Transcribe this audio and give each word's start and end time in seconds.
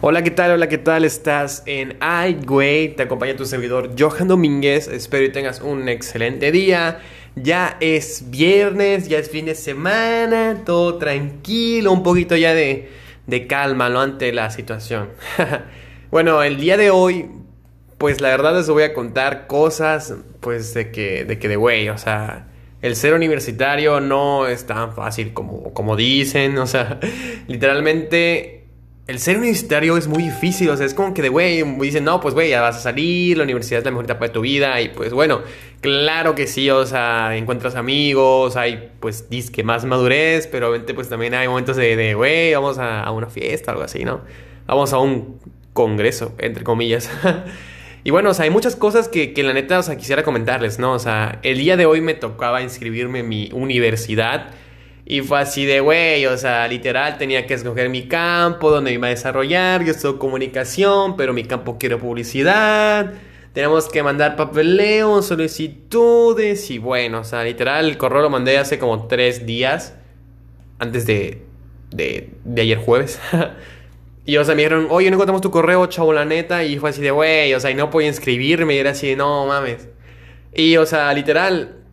Hola, 0.00 0.22
¿qué 0.22 0.30
tal? 0.30 0.52
Hola, 0.52 0.68
¿qué 0.68 0.78
tal? 0.78 1.04
Estás 1.04 1.64
en 1.66 1.98
iWay. 2.00 2.94
Te 2.94 3.02
acompaña 3.04 3.34
tu 3.34 3.44
servidor 3.44 3.90
Johan 3.98 4.28
Domínguez. 4.28 4.86
Espero 4.86 5.24
que 5.24 5.32
tengas 5.32 5.62
un 5.62 5.88
excelente 5.88 6.52
día. 6.52 7.00
Ya 7.34 7.76
es 7.80 8.30
viernes, 8.30 9.08
ya 9.08 9.18
es 9.18 9.28
fin 9.28 9.46
de 9.46 9.56
semana, 9.56 10.62
todo 10.64 10.98
tranquilo, 10.98 11.90
un 11.90 12.04
poquito 12.04 12.36
ya 12.36 12.54
de, 12.54 12.88
de 13.26 13.46
calma, 13.48 13.88
¿no? 13.88 14.00
Ante 14.00 14.32
la 14.32 14.50
situación. 14.50 15.08
bueno, 16.12 16.44
el 16.44 16.60
día 16.60 16.76
de 16.76 16.90
hoy, 16.90 17.30
pues 17.98 18.20
la 18.20 18.28
verdad 18.28 18.56
les 18.56 18.68
voy 18.68 18.82
a 18.82 18.94
contar 18.94 19.46
cosas, 19.46 20.14
pues 20.40 20.74
de 20.74 20.90
que, 20.90 21.24
de 21.24 21.38
que 21.38 21.48
de 21.48 21.56
güey, 21.56 21.88
o 21.88 21.98
sea, 21.98 22.48
el 22.82 22.96
ser 22.96 23.14
universitario 23.14 24.00
no 24.00 24.46
es 24.46 24.66
tan 24.66 24.94
fácil 24.94 25.32
como, 25.32 25.72
como 25.72 25.96
dicen, 25.96 26.58
o 26.58 26.66
sea, 26.66 27.00
literalmente 27.46 28.64
el 29.06 29.18
ser 29.18 29.36
universitario 29.36 29.98
es 29.98 30.08
muy 30.08 30.22
difícil, 30.22 30.70
o 30.70 30.76
sea, 30.76 30.86
es 30.86 30.94
como 30.94 31.12
que 31.12 31.20
de, 31.20 31.28
güey, 31.28 31.62
dicen, 31.80 32.04
no, 32.04 32.20
pues, 32.20 32.32
güey, 32.32 32.50
ya 32.50 32.62
vas 32.62 32.76
a 32.76 32.80
salir, 32.80 33.36
la 33.36 33.44
universidad 33.44 33.80
es 33.80 33.84
la 33.84 33.90
mejor 33.90 34.04
etapa 34.04 34.26
de 34.26 34.32
tu 34.32 34.40
vida, 34.40 34.80
y 34.80 34.88
pues, 34.88 35.12
bueno, 35.12 35.42
claro 35.82 36.34
que 36.34 36.46
sí, 36.46 36.70
o 36.70 36.86
sea, 36.86 37.36
encuentras 37.36 37.74
amigos, 37.74 38.56
hay, 38.56 38.92
pues, 39.00 39.28
disque 39.28 39.62
más 39.62 39.84
madurez, 39.84 40.46
pero 40.46 40.68
obviamente, 40.68 40.94
pues, 40.94 41.10
también 41.10 41.34
hay 41.34 41.48
momentos 41.48 41.76
de, 41.76 42.14
güey, 42.14 42.54
vamos 42.54 42.78
a, 42.78 43.10
una 43.10 43.28
fiesta, 43.28 43.72
algo 43.72 43.82
así, 43.82 44.04
¿no? 44.04 44.22
Vamos 44.66 44.94
a 44.94 44.98
un 44.98 45.38
congreso, 45.74 46.34
entre 46.38 46.64
comillas. 46.64 47.10
y 48.04 48.10
bueno, 48.10 48.30
o 48.30 48.34
sea, 48.34 48.44
hay 48.44 48.50
muchas 48.50 48.76
cosas 48.76 49.08
que, 49.08 49.32
que 49.32 49.42
la 49.42 49.52
neta, 49.52 49.78
o 49.78 49.82
sea, 49.82 49.96
quisiera 49.96 50.22
comentarles, 50.22 50.78
¿no? 50.78 50.92
O 50.92 50.98
sea, 50.98 51.40
el 51.42 51.58
día 51.58 51.76
de 51.76 51.86
hoy 51.86 52.00
me 52.00 52.14
tocaba 52.14 52.62
inscribirme 52.62 53.20
en 53.20 53.28
mi 53.28 53.50
universidad, 53.52 54.50
y 55.06 55.20
fue 55.20 55.40
así 55.40 55.66
de, 55.66 55.80
güey, 55.80 56.24
o 56.26 56.36
sea, 56.38 56.66
literal 56.66 57.18
tenía 57.18 57.46
que 57.46 57.54
escoger 57.54 57.90
mi 57.90 58.08
campo, 58.08 58.70
donde 58.70 58.92
iba 58.92 59.08
a 59.08 59.10
desarrollar. 59.10 59.84
Yo 59.84 59.92
estoy 59.92 60.16
comunicación, 60.16 61.16
pero 61.16 61.34
mi 61.34 61.44
campo 61.44 61.76
quiero 61.78 61.98
publicidad. 61.98 63.12
Tenemos 63.52 63.88
que 63.90 64.02
mandar 64.02 64.34
papeleo, 64.34 65.20
solicitudes 65.22 66.70
y 66.70 66.78
bueno, 66.78 67.20
o 67.20 67.24
sea, 67.24 67.44
literal 67.44 67.86
el 67.86 67.98
correo 67.98 68.22
lo 68.22 68.30
mandé 68.30 68.58
hace 68.58 68.78
como 68.78 69.06
tres 69.06 69.46
días, 69.46 69.94
antes 70.78 71.06
de, 71.06 71.42
de, 71.90 72.30
de 72.44 72.62
ayer 72.62 72.78
jueves. 72.78 73.20
y 74.26 74.36
o 74.36 74.44
sea, 74.44 74.54
me 74.54 74.62
dijeron, 74.62 74.88
oye, 74.90 75.10
no 75.10 75.16
encontramos 75.16 75.42
tu 75.42 75.50
correo, 75.50 75.86
chavo, 75.86 76.12
la 76.12 76.24
neta. 76.24 76.64
Y 76.64 76.78
fue 76.78 76.90
así 76.90 77.02
de, 77.02 77.10
güey, 77.10 77.52
o 77.54 77.60
sea, 77.60 77.70
y 77.70 77.74
no 77.74 77.90
podía 77.90 78.08
inscribirme. 78.08 78.74
Y 78.74 78.78
era 78.78 78.90
así 78.90 79.08
de, 79.08 79.16
no 79.16 79.46
mames. 79.46 79.88
Y 80.54 80.76
o 80.76 80.86
sea, 80.86 81.12
literal, 81.12 81.84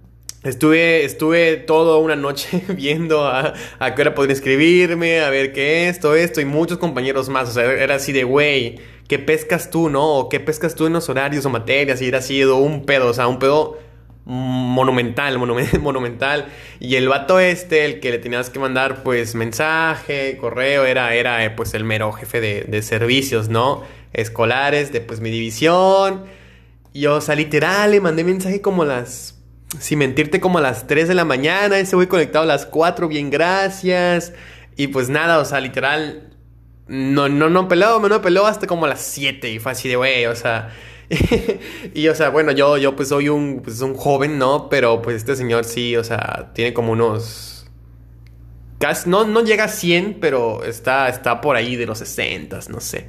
Estuve, 0.43 1.05
estuve 1.05 1.57
toda 1.57 1.99
una 1.99 2.15
noche 2.15 2.63
viendo 2.75 3.27
a, 3.27 3.53
a 3.77 3.93
qué 3.93 4.01
hora 4.01 4.15
podría 4.15 4.33
inscribirme, 4.33 5.19
a 5.19 5.29
ver 5.29 5.53
qué 5.53 5.87
esto, 5.87 6.15
esto 6.15 6.41
y 6.41 6.45
muchos 6.45 6.79
compañeros 6.79 7.29
más. 7.29 7.49
O 7.49 7.51
sea, 7.51 7.71
era 7.71 7.95
así 7.95 8.11
de, 8.11 8.23
güey, 8.23 8.79
¿qué 9.07 9.19
pescas 9.19 9.69
tú, 9.69 9.89
no? 9.89 10.15
¿O 10.15 10.29
qué 10.29 10.39
pescas 10.39 10.73
tú 10.73 10.87
en 10.87 10.93
los 10.93 11.09
horarios 11.09 11.45
o 11.45 11.51
materias? 11.51 12.01
Y 12.01 12.07
era 12.07 12.17
así 12.19 12.39
de 12.39 12.51
un 12.51 12.85
pedo, 12.87 13.09
o 13.09 13.13
sea, 13.13 13.27
un 13.27 13.37
pedo 13.37 13.77
monumental, 14.25 15.37
monumental. 15.81 16.45
Y 16.79 16.95
el 16.95 17.07
vato 17.07 17.39
este, 17.39 17.85
el 17.85 17.99
que 17.99 18.11
le 18.11 18.17
tenías 18.17 18.49
que 18.49 18.59
mandar, 18.59 19.03
pues, 19.03 19.35
mensaje, 19.35 20.37
correo, 20.37 20.85
era, 20.85 21.13
era 21.13 21.43
eh, 21.43 21.49
pues, 21.51 21.73
el 21.73 21.83
mero 21.83 22.11
jefe 22.11 22.41
de, 22.41 22.63
de 22.63 22.81
servicios, 22.81 23.49
¿no? 23.49 23.83
Escolares 24.13 24.91
de, 24.91 25.01
pues, 25.01 25.19
mi 25.19 25.29
división. 25.29 26.25
Y, 26.93 27.05
o 27.05 27.21
sea, 27.21 27.35
literal, 27.35 27.91
le 27.91 28.01
mandé 28.01 28.23
mensaje 28.23 28.61
como 28.61 28.85
las 28.85 29.37
sin 29.79 29.99
mentirte, 29.99 30.41
como 30.41 30.57
a 30.57 30.61
las 30.61 30.87
3 30.87 31.07
de 31.07 31.15
la 31.15 31.25
mañana. 31.25 31.79
Ese 31.79 31.95
güey 31.95 32.07
conectado 32.07 32.43
a 32.43 32.47
las 32.47 32.65
4, 32.65 33.07
bien, 33.07 33.29
gracias. 33.29 34.33
Y 34.75 34.87
pues 34.87 35.09
nada, 35.09 35.39
o 35.39 35.45
sea, 35.45 35.59
literal. 35.59 36.27
No, 36.87 37.29
no, 37.29 37.49
no 37.49 37.67
peló, 37.67 37.99
me 38.01 38.09
no 38.09 38.21
peló 38.21 38.47
hasta 38.47 38.67
como 38.67 38.85
a 38.85 38.89
las 38.89 39.01
7. 39.01 39.49
Y 39.49 39.59
fue 39.59 39.71
así 39.71 39.87
de, 39.89 39.95
güey, 39.95 40.25
o 40.25 40.35
sea. 40.35 40.71
y 41.93 42.07
o 42.07 42.15
sea, 42.15 42.29
bueno, 42.29 42.51
yo, 42.51 42.77
yo 42.77 42.95
pues 42.95 43.09
soy 43.09 43.29
un, 43.29 43.61
pues, 43.63 43.81
un 43.81 43.95
joven, 43.95 44.37
¿no? 44.37 44.69
Pero 44.69 45.01
pues 45.01 45.17
este 45.17 45.35
señor 45.35 45.65
sí, 45.65 45.95
o 45.97 46.03
sea, 46.03 46.51
tiene 46.53 46.73
como 46.73 46.93
unos. 46.93 47.67
Casi, 48.79 49.09
no, 49.09 49.25
no 49.25 49.43
llega 49.43 49.65
a 49.65 49.67
100, 49.67 50.17
pero 50.19 50.63
está, 50.63 51.07
está 51.09 51.41
por 51.41 51.55
ahí 51.55 51.75
de 51.75 51.85
los 51.85 51.99
60, 51.99 52.59
no 52.69 52.79
sé. 52.79 53.07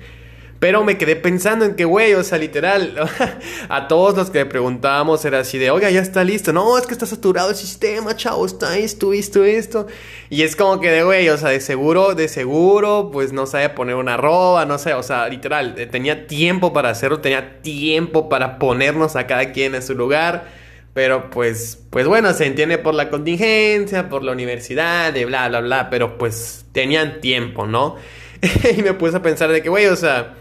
Pero 0.62 0.84
me 0.84 0.96
quedé 0.96 1.16
pensando 1.16 1.64
en 1.64 1.74
que, 1.74 1.84
güey, 1.84 2.14
o 2.14 2.22
sea, 2.22 2.38
literal, 2.38 2.94
a 3.68 3.88
todos 3.88 4.16
los 4.16 4.30
que 4.30 4.38
le 4.38 4.46
preguntábamos 4.46 5.24
era 5.24 5.40
así 5.40 5.58
de, 5.58 5.72
oiga, 5.72 5.90
ya 5.90 5.98
está 5.98 6.22
listo. 6.22 6.52
No, 6.52 6.78
es 6.78 6.86
que 6.86 6.92
está 6.92 7.04
saturado 7.04 7.50
el 7.50 7.56
sistema, 7.56 8.14
chavo, 8.14 8.46
está 8.46 8.78
esto, 8.78 9.12
esto, 9.12 9.42
esto. 9.42 9.88
Y 10.30 10.42
es 10.42 10.54
como 10.54 10.78
que 10.78 10.92
de, 10.92 11.02
güey, 11.02 11.28
o 11.30 11.36
sea, 11.36 11.48
de 11.48 11.58
seguro, 11.58 12.14
de 12.14 12.28
seguro, 12.28 13.10
pues 13.12 13.32
no 13.32 13.46
sabe 13.46 13.70
poner 13.70 13.96
una 13.96 14.14
arroba, 14.14 14.64
no 14.64 14.78
sé, 14.78 14.94
o 14.94 15.02
sea, 15.02 15.28
literal, 15.28 15.74
eh, 15.78 15.86
tenía 15.86 16.28
tiempo 16.28 16.72
para 16.72 16.90
hacerlo, 16.90 17.18
tenía 17.18 17.60
tiempo 17.60 18.28
para 18.28 18.60
ponernos 18.60 19.16
a 19.16 19.26
cada 19.26 19.50
quien 19.50 19.74
en 19.74 19.82
su 19.82 19.96
lugar. 19.96 20.44
Pero 20.94 21.28
pues, 21.30 21.76
pues 21.90 22.06
bueno, 22.06 22.32
se 22.34 22.46
entiende 22.46 22.78
por 22.78 22.94
la 22.94 23.10
contingencia, 23.10 24.08
por 24.08 24.22
la 24.22 24.30
universidad, 24.30 25.12
de 25.12 25.24
bla, 25.24 25.48
bla, 25.48 25.60
bla, 25.60 25.90
pero 25.90 26.18
pues 26.18 26.66
tenían 26.70 27.20
tiempo, 27.20 27.66
¿no? 27.66 27.96
y 28.78 28.80
me 28.82 28.94
puse 28.94 29.16
a 29.16 29.22
pensar 29.22 29.50
de 29.50 29.60
que, 29.60 29.68
güey, 29.68 29.86
o 29.86 29.96
sea, 29.96 30.36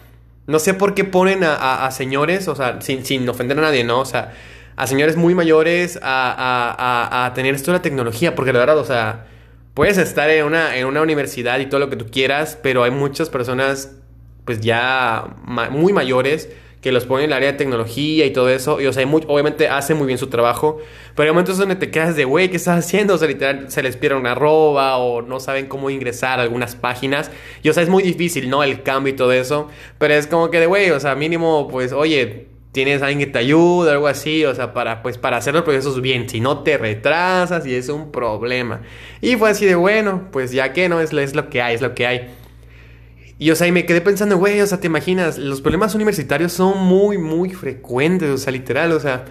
no 0.47 0.59
sé 0.59 0.73
por 0.73 0.93
qué 0.93 1.03
ponen 1.03 1.43
a, 1.43 1.89
señores, 1.91 2.47
o 2.47 2.55
sea, 2.55 2.81
sin, 2.81 3.05
sin, 3.05 3.27
ofender 3.29 3.57
a 3.59 3.61
nadie, 3.61 3.83
¿no? 3.83 3.99
O 3.99 4.05
sea, 4.05 4.33
a 4.75 4.87
señores 4.87 5.15
muy 5.15 5.35
mayores 5.35 5.99
a, 6.01 7.25
a, 7.25 7.33
tener 7.33 7.55
esto 7.55 7.71
de 7.71 7.77
la 7.77 7.81
tecnología, 7.81 8.35
porque 8.35 8.53
la 8.53 8.59
verdad, 8.59 8.77
o 8.77 8.85
sea, 8.85 9.27
puedes 9.73 9.97
estar 9.97 10.29
en 10.29 10.45
una, 10.45 10.75
en 10.75 10.85
una 10.85 11.01
universidad 11.01 11.59
y 11.59 11.67
todo 11.67 11.79
lo 11.79 11.89
que 11.89 11.95
tú 11.95 12.07
quieras, 12.11 12.57
pero 12.61 12.83
hay 12.83 12.91
muchas 12.91 13.29
personas, 13.29 13.95
pues 14.45 14.61
ya 14.61 15.25
muy 15.69 15.93
mayores, 15.93 16.49
que 16.81 16.91
los 16.91 17.05
ponen 17.05 17.25
en 17.25 17.29
el 17.29 17.37
área 17.37 17.51
de 17.51 17.57
tecnología 17.57 18.25
y 18.25 18.33
todo 18.33 18.49
eso. 18.49 18.81
Y, 18.81 18.87
o 18.87 18.93
sea, 18.93 19.05
obviamente 19.05 19.69
hace 19.69 19.93
muy 19.93 20.07
bien 20.07 20.17
su 20.17 20.27
trabajo. 20.27 20.79
Pero 21.15 21.29
hay 21.29 21.33
momentos 21.33 21.57
donde 21.57 21.75
te 21.75 21.91
quedas 21.91 22.15
de, 22.15 22.25
güey, 22.25 22.49
¿qué 22.49 22.57
estás 22.57 22.83
haciendo? 22.83 23.13
O 23.13 23.17
sea, 23.17 23.27
literal, 23.27 23.71
se 23.71 23.83
les 23.83 23.97
pierde 23.97 24.17
una 24.17 24.31
arroba 24.31 24.97
o 24.97 25.21
no 25.21 25.39
saben 25.39 25.67
cómo 25.67 25.91
ingresar 25.91 26.39
a 26.39 26.43
algunas 26.43 26.75
páginas. 26.75 27.31
Y, 27.61 27.69
o 27.69 27.73
sea, 27.73 27.83
es 27.83 27.89
muy 27.89 28.01
difícil, 28.01 28.49
¿no? 28.49 28.63
El 28.63 28.81
cambio 28.81 29.13
y 29.13 29.15
todo 29.15 29.31
eso. 29.31 29.69
Pero 29.99 30.15
es 30.15 30.25
como 30.25 30.49
que 30.49 30.59
de, 30.59 30.65
güey, 30.65 30.89
o 30.89 30.99
sea, 30.99 31.13
mínimo, 31.13 31.67
pues, 31.69 31.93
oye, 31.93 32.47
tienes 32.71 33.03
alguien 33.03 33.19
que 33.19 33.27
te 33.27 33.37
ayuda, 33.37 33.91
algo 33.91 34.07
así, 34.07 34.43
o 34.45 34.55
sea, 34.55 34.73
para, 34.73 35.03
pues, 35.03 35.19
para 35.19 35.37
hacer 35.37 35.53
los 35.53 35.63
procesos 35.63 36.01
bien. 36.01 36.27
Si 36.29 36.39
no 36.39 36.63
te 36.63 36.79
retrasas 36.79 37.65
y 37.67 37.75
es 37.75 37.89
un 37.89 38.11
problema. 38.11 38.81
Y 39.21 39.35
fue 39.35 39.51
así 39.51 39.67
de, 39.67 39.75
bueno, 39.75 40.29
pues 40.31 40.51
ya 40.51 40.73
que 40.73 40.89
no, 40.89 40.99
es, 40.99 41.13
es 41.13 41.35
lo 41.35 41.49
que 41.49 41.61
hay, 41.61 41.75
es 41.75 41.81
lo 41.81 41.93
que 41.93 42.07
hay. 42.07 42.40
Y 43.41 43.49
o 43.49 43.55
sea, 43.55 43.65
y 43.65 43.71
me 43.71 43.87
quedé 43.87 44.01
pensando, 44.01 44.37
güey, 44.37 44.61
o 44.61 44.67
sea, 44.67 44.79
te 44.79 44.85
imaginas, 44.85 45.39
los 45.39 45.61
problemas 45.61 45.95
universitarios 45.95 46.53
son 46.53 46.77
muy, 46.77 47.17
muy 47.17 47.49
frecuentes, 47.49 48.29
o 48.29 48.37
sea, 48.37 48.51
literal, 48.51 48.91
o 48.91 48.99
sea, 48.99 49.25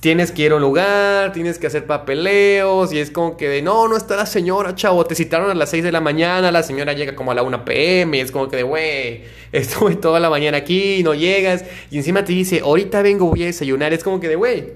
tienes 0.00 0.32
que 0.32 0.42
ir 0.42 0.50
a 0.50 0.56
un 0.56 0.62
lugar, 0.62 1.32
tienes 1.32 1.56
que 1.60 1.68
hacer 1.68 1.86
papeleos, 1.86 2.92
y 2.92 2.98
es 2.98 3.12
como 3.12 3.36
que 3.36 3.48
de, 3.48 3.62
no, 3.62 3.86
no 3.86 3.96
está 3.96 4.16
la 4.16 4.26
señora, 4.26 4.74
chavo, 4.74 5.06
te 5.06 5.14
citaron 5.14 5.48
a 5.48 5.54
las 5.54 5.70
6 5.70 5.84
de 5.84 5.92
la 5.92 6.00
mañana, 6.00 6.50
la 6.50 6.64
señora 6.64 6.92
llega 6.92 7.14
como 7.14 7.30
a 7.30 7.36
la 7.36 7.44
1 7.44 7.64
pm, 7.64 8.18
y 8.18 8.20
es 8.20 8.32
como 8.32 8.48
que 8.48 8.56
de, 8.56 8.62
güey, 8.64 9.22
estuve 9.52 9.94
toda 9.94 10.18
la 10.18 10.28
mañana 10.28 10.56
aquí, 10.56 11.04
no 11.04 11.14
llegas, 11.14 11.64
y 11.92 11.98
encima 11.98 12.24
te 12.24 12.32
dice, 12.32 12.62
ahorita 12.64 13.00
vengo, 13.02 13.26
voy 13.26 13.44
a 13.44 13.46
desayunar, 13.46 13.92
es 13.92 14.02
como 14.02 14.18
que 14.18 14.26
de, 14.26 14.34
güey, 14.34 14.72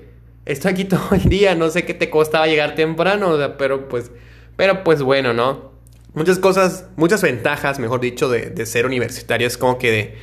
estoy 0.46 0.70
aquí 0.70 0.84
todo 0.84 1.08
el 1.10 1.28
día, 1.28 1.56
no 1.56 1.70
sé 1.70 1.84
qué 1.84 1.94
te 1.94 2.08
costaba 2.08 2.46
llegar 2.46 2.76
temprano, 2.76 3.30
o 3.30 3.36
sea, 3.36 3.56
pero 3.56 3.88
pues, 3.88 4.12
pero 4.54 4.84
pues 4.84 5.02
bueno, 5.02 5.32
¿no? 5.32 5.70
Muchas 6.14 6.38
cosas, 6.38 6.86
muchas 6.96 7.22
ventajas, 7.22 7.78
mejor 7.78 8.00
dicho, 8.00 8.28
de, 8.28 8.66
ser 8.66 8.86
universitario. 8.86 9.46
Es 9.46 9.58
como 9.58 9.78
que 9.78 9.90
de, 9.90 10.14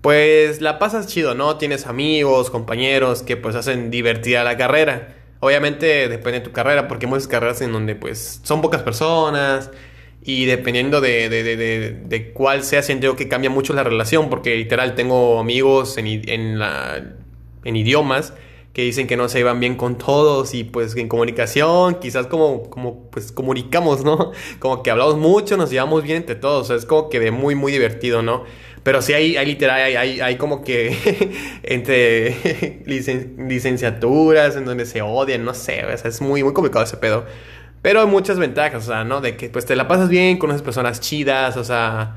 pues 0.00 0.60
la 0.60 0.78
pasas 0.78 1.06
chido, 1.06 1.34
¿no? 1.34 1.56
Tienes 1.56 1.86
amigos, 1.86 2.50
compañeros 2.50 3.22
que 3.22 3.36
pues 3.36 3.54
hacen 3.56 3.90
divertida 3.90 4.44
la 4.44 4.56
carrera. 4.56 5.16
Obviamente 5.40 6.08
depende 6.08 6.40
de 6.40 6.44
tu 6.44 6.52
carrera, 6.52 6.88
porque 6.88 7.06
hay 7.06 7.10
muchas 7.10 7.28
carreras 7.28 7.60
en 7.62 7.72
donde 7.72 7.94
pues 7.94 8.40
son 8.44 8.62
pocas 8.62 8.82
personas 8.82 9.70
y 10.24 10.44
dependiendo 10.44 11.00
de, 11.00 11.28
de, 11.28 11.42
de, 11.42 12.00
de 12.04 12.32
cuál 12.32 12.62
sea, 12.62 12.82
siento 12.82 13.16
que 13.16 13.26
cambia 13.28 13.50
mucho 13.50 13.74
la 13.74 13.82
relación, 13.82 14.30
porque 14.30 14.54
literal 14.56 14.94
tengo 14.94 15.40
amigos 15.40 15.98
en, 15.98 16.06
en, 16.06 16.58
la, 16.60 17.04
en 17.64 17.76
idiomas 17.76 18.34
que 18.72 18.82
dicen 18.82 19.06
que 19.06 19.16
no 19.16 19.28
se 19.28 19.40
iban 19.40 19.60
bien 19.60 19.76
con 19.76 19.98
todos 19.98 20.54
y 20.54 20.64
pues 20.64 20.96
en 20.96 21.08
comunicación, 21.08 21.96
quizás 21.96 22.26
como, 22.26 22.70
como 22.70 23.10
pues 23.10 23.30
comunicamos, 23.30 24.04
¿no? 24.04 24.32
Como 24.58 24.82
que 24.82 24.90
hablamos 24.90 25.16
mucho, 25.16 25.56
nos 25.56 25.70
llevamos 25.70 26.02
bien 26.02 26.18
entre 26.18 26.36
todos, 26.36 26.70
es 26.70 26.86
como 26.86 27.08
que 27.10 27.20
de 27.20 27.30
muy, 27.30 27.54
muy 27.54 27.72
divertido, 27.72 28.22
¿no? 28.22 28.44
Pero 28.82 29.02
sí 29.02 29.12
hay, 29.12 29.36
hay 29.36 29.46
literal, 29.46 29.80
hay, 29.80 30.20
hay, 30.20 30.36
como 30.36 30.64
que 30.64 30.96
entre 31.62 32.82
licenciaturas 32.86 34.56
en 34.56 34.64
donde 34.64 34.86
se 34.86 35.02
odian, 35.02 35.44
no 35.44 35.54
sé, 35.54 35.84
o 35.84 35.96
sea, 35.96 36.08
es 36.08 36.20
muy, 36.20 36.42
muy 36.42 36.52
complicado 36.52 36.84
ese 36.84 36.96
pedo. 36.96 37.26
Pero 37.82 38.00
hay 38.00 38.06
muchas 38.06 38.38
ventajas, 38.38 38.84
o 38.84 38.86
sea, 38.86 39.04
¿no? 39.04 39.20
De 39.20 39.36
que 39.36 39.48
pues 39.50 39.66
te 39.66 39.76
la 39.76 39.88
pasas 39.88 40.08
bien, 40.08 40.38
conoces 40.38 40.62
personas 40.62 41.00
chidas, 41.00 41.56
o 41.56 41.64
sea, 41.64 42.16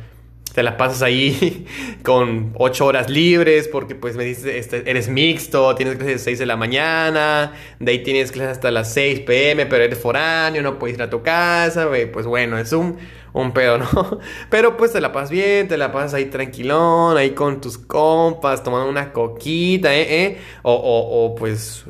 te 0.55 0.63
la 0.63 0.77
pasas 0.77 1.01
ahí 1.01 1.67
con 2.03 2.53
ocho 2.55 2.85
horas 2.85 3.09
libres 3.09 3.67
porque 3.67 3.93
pues 3.93 4.15
me 4.15 4.23
dices, 4.23 4.45
este, 4.45 4.89
eres 4.89 5.09
mixto, 5.09 5.75
tienes 5.75 5.97
clases 5.97 6.13
las 6.15 6.21
6 6.21 6.39
de 6.39 6.45
la 6.45 6.55
mañana, 6.55 7.51
de 7.79 7.91
ahí 7.91 7.99
tienes 8.03 8.31
clases 8.31 8.53
hasta 8.53 8.71
las 8.71 8.93
6 8.93 9.19
pm, 9.19 9.65
pero 9.65 9.83
eres 9.83 9.99
foráneo, 9.99 10.61
no 10.61 10.79
puedes 10.79 10.95
ir 10.95 11.03
a 11.03 11.09
tu 11.09 11.21
casa, 11.21 11.89
pues 12.13 12.25
bueno, 12.25 12.57
es 12.57 12.71
un, 12.71 12.97
un 13.33 13.51
pedo, 13.51 13.77
¿no? 13.77 13.89
Pero 14.49 14.77
pues 14.77 14.93
te 14.93 15.01
la 15.01 15.11
pasas 15.11 15.29
bien, 15.29 15.67
te 15.67 15.75
la 15.75 15.91
pasas 15.91 16.13
ahí 16.13 16.25
tranquilón, 16.25 17.17
ahí 17.17 17.31
con 17.31 17.59
tus 17.59 17.77
compas, 17.77 18.63
tomando 18.63 18.87
una 18.89 19.11
coquita, 19.11 19.93
¿eh? 19.93 20.23
¿eh? 20.23 20.37
O, 20.63 20.73
o, 20.73 21.25
o 21.25 21.35
pues 21.35 21.83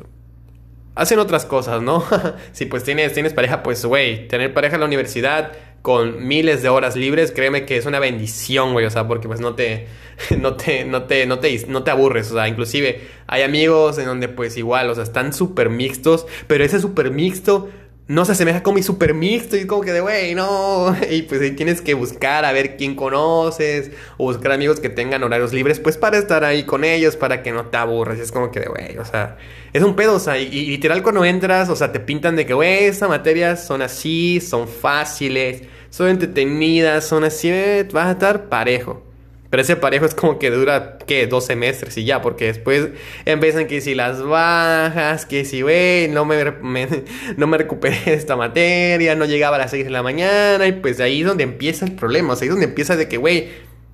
hacen 0.96 1.20
otras 1.20 1.44
cosas, 1.44 1.82
¿no? 1.82 2.04
si 2.52 2.66
pues 2.66 2.82
tienes, 2.82 3.12
tienes 3.12 3.32
pareja, 3.32 3.62
pues 3.62 3.84
güey, 3.84 4.26
tener 4.26 4.52
pareja 4.52 4.74
en 4.74 4.80
la 4.80 4.86
universidad 4.86 5.52
con 5.86 6.26
miles 6.26 6.64
de 6.64 6.68
horas 6.68 6.96
libres, 6.96 7.30
créeme 7.30 7.64
que 7.64 7.76
es 7.76 7.86
una 7.86 8.00
bendición, 8.00 8.72
güey, 8.72 8.86
o 8.86 8.90
sea, 8.90 9.06
porque 9.06 9.28
pues 9.28 9.38
no 9.38 9.54
te, 9.54 9.86
no 10.36 10.56
te, 10.56 10.84
no 10.84 11.04
te, 11.04 11.26
no 11.26 11.38
te, 11.38 11.64
no 11.68 11.84
te 11.84 11.92
aburres, 11.92 12.28
o 12.32 12.34
sea, 12.34 12.48
inclusive 12.48 13.02
hay 13.28 13.42
amigos 13.42 13.96
en 13.98 14.06
donde 14.06 14.26
pues 14.28 14.56
igual, 14.56 14.90
o 14.90 14.96
sea, 14.96 15.04
están 15.04 15.32
súper 15.32 15.70
mixtos, 15.70 16.26
pero 16.48 16.64
ese 16.64 16.80
súper 16.80 17.12
mixto 17.12 17.68
no 18.08 18.24
se 18.24 18.32
asemeja 18.32 18.62
con 18.62 18.74
mi 18.74 18.82
super 18.82 19.14
mixto 19.14 19.56
y 19.56 19.66
como 19.66 19.82
que 19.82 19.92
de, 19.92 20.00
güey, 20.00 20.34
no. 20.34 20.96
Y 21.10 21.22
pues 21.22 21.40
ahí 21.40 21.52
tienes 21.52 21.80
que 21.80 21.94
buscar 21.94 22.44
a 22.44 22.52
ver 22.52 22.76
quién 22.76 22.94
conoces 22.94 23.90
o 24.16 24.24
buscar 24.24 24.52
amigos 24.52 24.80
que 24.80 24.88
tengan 24.88 25.22
horarios 25.22 25.52
libres, 25.52 25.80
pues 25.80 25.96
para 25.96 26.18
estar 26.18 26.44
ahí 26.44 26.64
con 26.64 26.84
ellos, 26.84 27.16
para 27.16 27.42
que 27.42 27.52
no 27.52 27.66
te 27.66 27.76
aburras. 27.76 28.18
Y 28.18 28.22
es 28.22 28.32
como 28.32 28.50
que 28.50 28.60
de, 28.60 28.66
güey, 28.66 28.98
o 28.98 29.04
sea, 29.04 29.38
es 29.72 29.82
un 29.82 29.96
pedo, 29.96 30.14
o 30.14 30.20
sea, 30.20 30.38
y, 30.38 30.66
literal 30.66 31.02
cuando 31.02 31.24
entras, 31.24 31.68
o 31.68 31.76
sea, 31.76 31.92
te 31.92 32.00
pintan 32.00 32.36
de 32.36 32.46
que, 32.46 32.54
güey, 32.54 32.84
estas 32.84 33.08
materias 33.08 33.64
son 33.64 33.82
así, 33.82 34.40
son 34.40 34.68
fáciles, 34.68 35.62
son 35.96 36.08
entretenidas, 36.08 37.08
son 37.08 37.24
así, 37.24 37.48
eh, 37.48 37.88
vas 37.90 38.08
a 38.08 38.10
estar 38.10 38.50
parejo. 38.50 39.02
Pero 39.48 39.62
ese 39.62 39.76
parejo 39.76 40.04
es 40.04 40.14
como 40.14 40.38
que 40.38 40.50
dura, 40.50 40.98
¿qué? 41.06 41.26
Dos 41.26 41.46
semestres 41.46 41.96
y 41.96 42.04
ya, 42.04 42.20
porque 42.20 42.44
después 42.44 42.90
empiezan 43.24 43.66
que 43.66 43.80
si 43.80 43.94
las 43.94 44.22
bajas, 44.22 45.24
que 45.24 45.46
si, 45.46 45.62
güey, 45.62 46.08
no 46.08 46.26
me, 46.26 46.36
no 47.38 47.46
me 47.46 47.56
recuperé 47.56 47.96
esta 48.12 48.36
materia, 48.36 49.14
no 49.14 49.24
llegaba 49.24 49.56
a 49.56 49.60
las 49.60 49.70
6 49.70 49.84
de 49.86 49.90
la 49.90 50.02
mañana, 50.02 50.66
y 50.66 50.72
pues 50.72 51.00
ahí 51.00 51.22
es 51.22 51.26
donde 51.26 51.44
empieza 51.44 51.86
el 51.86 51.92
problema, 51.92 52.34
o 52.34 52.36
sea, 52.36 52.44
ahí 52.44 52.48
es 52.48 52.52
donde 52.52 52.66
empieza 52.66 52.94
de 52.96 53.08
que, 53.08 53.16
güey, 53.16 53.48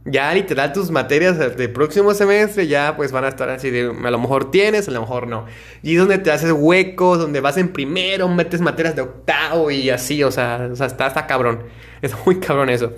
ya 0.05 0.35
literal 0.35 0.73
tus 0.73 0.91
materias 0.91 1.39
del 1.57 1.71
próximo 1.71 2.13
semestre 2.15 2.67
ya 2.67 2.97
pues 2.97 3.13
van 3.13 3.25
a 3.25 3.29
estar 3.29 3.49
así 3.49 3.71
de, 3.71 3.83
a 3.83 4.11
lo 4.11 4.19
mejor 4.19 4.51
tienes, 4.51 4.89
a 4.89 4.91
lo 4.91 5.01
mejor 5.01 5.27
no. 5.27 5.47
Y 5.83 5.95
es 5.95 5.99
donde 5.99 6.19
te 6.19 6.31
haces 6.31 6.53
huecos, 6.53 7.19
donde 7.19 7.41
vas 7.41 7.57
en 7.57 7.73
primero, 7.73 8.29
metes 8.29 8.61
materias 8.61 8.97
de 8.97 9.03
octavo 9.03 9.71
y 9.71 9.91
así, 9.91 10.23
o 10.25 10.31
sea, 10.31 10.69
o 10.73 10.77
sea 10.77 10.87
está, 10.87 11.27
cabrón. 11.27 11.65
Es 12.03 12.13
muy 12.27 12.41
cabrón 12.41 12.69
eso. 12.69 12.93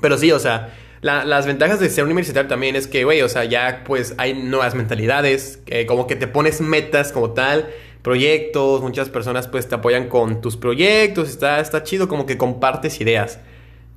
Pero 0.00 0.18
sí, 0.18 0.32
o 0.32 0.38
sea 0.40 0.74
las 1.02 1.46
ventajas 1.46 1.80
de 1.80 1.90
ser 1.90 2.04
universitario 2.04 2.48
también 2.48 2.76
es 2.76 2.86
que, 2.86 3.02
güey, 3.04 3.22
o 3.22 3.28
sea, 3.28 3.44
ya 3.44 3.82
pues 3.84 4.14
hay 4.18 4.34
nuevas 4.34 4.76
mentalidades, 4.76 5.60
como 5.88 6.06
que 6.06 6.14
te 6.14 6.28
pones 6.28 6.60
metas 6.60 7.10
como 7.10 7.32
tal, 7.32 7.70
proyectos, 8.02 8.82
muchas 8.82 9.08
personas 9.08 9.48
pues 9.48 9.68
te 9.68 9.74
apoyan 9.74 10.08
con 10.08 10.40
tus 10.40 10.56
proyectos, 10.56 11.28
está, 11.28 11.58
está 11.58 11.82
chido, 11.82 12.06
como 12.06 12.24
que 12.24 12.38
compartes 12.38 13.00
ideas. 13.00 13.40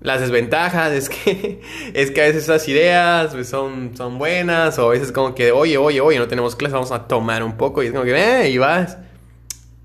Las 0.01 0.21
desventajas 0.21 0.91
es 0.91 1.09
que, 1.09 1.61
es 1.93 2.11
que 2.11 2.21
a 2.21 2.25
veces 2.25 2.43
esas 2.43 2.67
ideas 2.67 3.33
pues, 3.33 3.49
son, 3.49 3.95
son 3.95 4.17
buenas, 4.17 4.77
o 4.79 4.87
a 4.87 4.91
veces 4.91 5.11
como 5.11 5.33
que, 5.35 5.51
oye, 5.51 5.77
oye, 5.77 6.01
oye, 6.01 6.19
no 6.19 6.27
tenemos 6.27 6.55
clase, 6.55 6.73
vamos 6.73 6.91
a 6.91 7.07
tomar 7.07 7.43
un 7.43 7.57
poco, 7.57 7.83
y 7.83 7.87
es 7.87 7.91
como 7.91 8.03
que, 8.03 8.15
eh, 8.15 8.49
y 8.49 8.57
vas. 8.57 8.97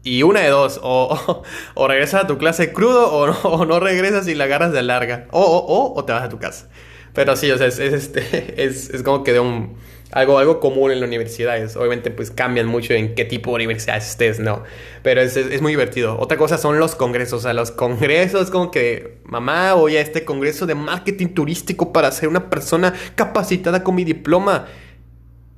Y 0.02 0.22
una 0.22 0.40
de 0.40 0.48
dos, 0.48 0.80
o, 0.82 1.42
o, 1.74 1.88
regresas 1.88 2.24
a 2.24 2.26
tu 2.26 2.38
clase 2.38 2.72
crudo 2.72 3.12
o 3.12 3.64
no, 3.66 3.80
regresas 3.80 4.28
y 4.28 4.34
la 4.34 4.44
agarras 4.44 4.72
de 4.72 4.82
larga, 4.82 5.26
o, 5.30 5.42
o, 5.42 5.94
o 5.98 6.04
te 6.04 6.12
vas 6.12 6.22
a 6.22 6.28
tu 6.28 6.38
casa. 6.38 6.68
Pero 7.14 7.36
sí, 7.36 7.50
o 7.50 7.58
sea, 7.58 7.66
es, 7.66 7.78
este, 7.78 8.54
es, 8.64 8.90
es 8.90 9.02
como 9.02 9.24
que 9.24 9.32
de 9.32 9.40
un, 9.40 9.76
algo, 10.12 10.38
algo 10.38 10.60
común 10.60 10.90
en 10.90 11.00
las 11.00 11.08
universidades. 11.08 11.76
Obviamente, 11.76 12.10
pues 12.10 12.30
cambian 12.30 12.66
mucho 12.66 12.94
en 12.94 13.14
qué 13.14 13.24
tipo 13.24 13.50
de 13.50 13.56
universidad 13.56 13.96
estés, 13.96 14.40
¿no? 14.40 14.62
Pero 15.02 15.20
es, 15.20 15.36
es, 15.36 15.62
muy 15.62 15.72
divertido. 15.72 16.18
Otra 16.18 16.36
cosa 16.36 16.58
son 16.58 16.78
los 16.78 16.94
congresos. 16.94 17.40
O 17.40 17.42
sea, 17.42 17.52
los 17.52 17.70
congresos, 17.70 18.50
como 18.50 18.70
que, 18.70 19.18
mamá, 19.24 19.74
voy 19.74 19.96
a 19.96 20.00
este 20.00 20.24
congreso 20.24 20.66
de 20.66 20.74
marketing 20.74 21.28
turístico 21.28 21.92
para 21.92 22.10
ser 22.12 22.28
una 22.28 22.50
persona 22.50 22.94
capacitada 23.14 23.84
con 23.84 23.94
mi 23.94 24.04
diploma. 24.04 24.66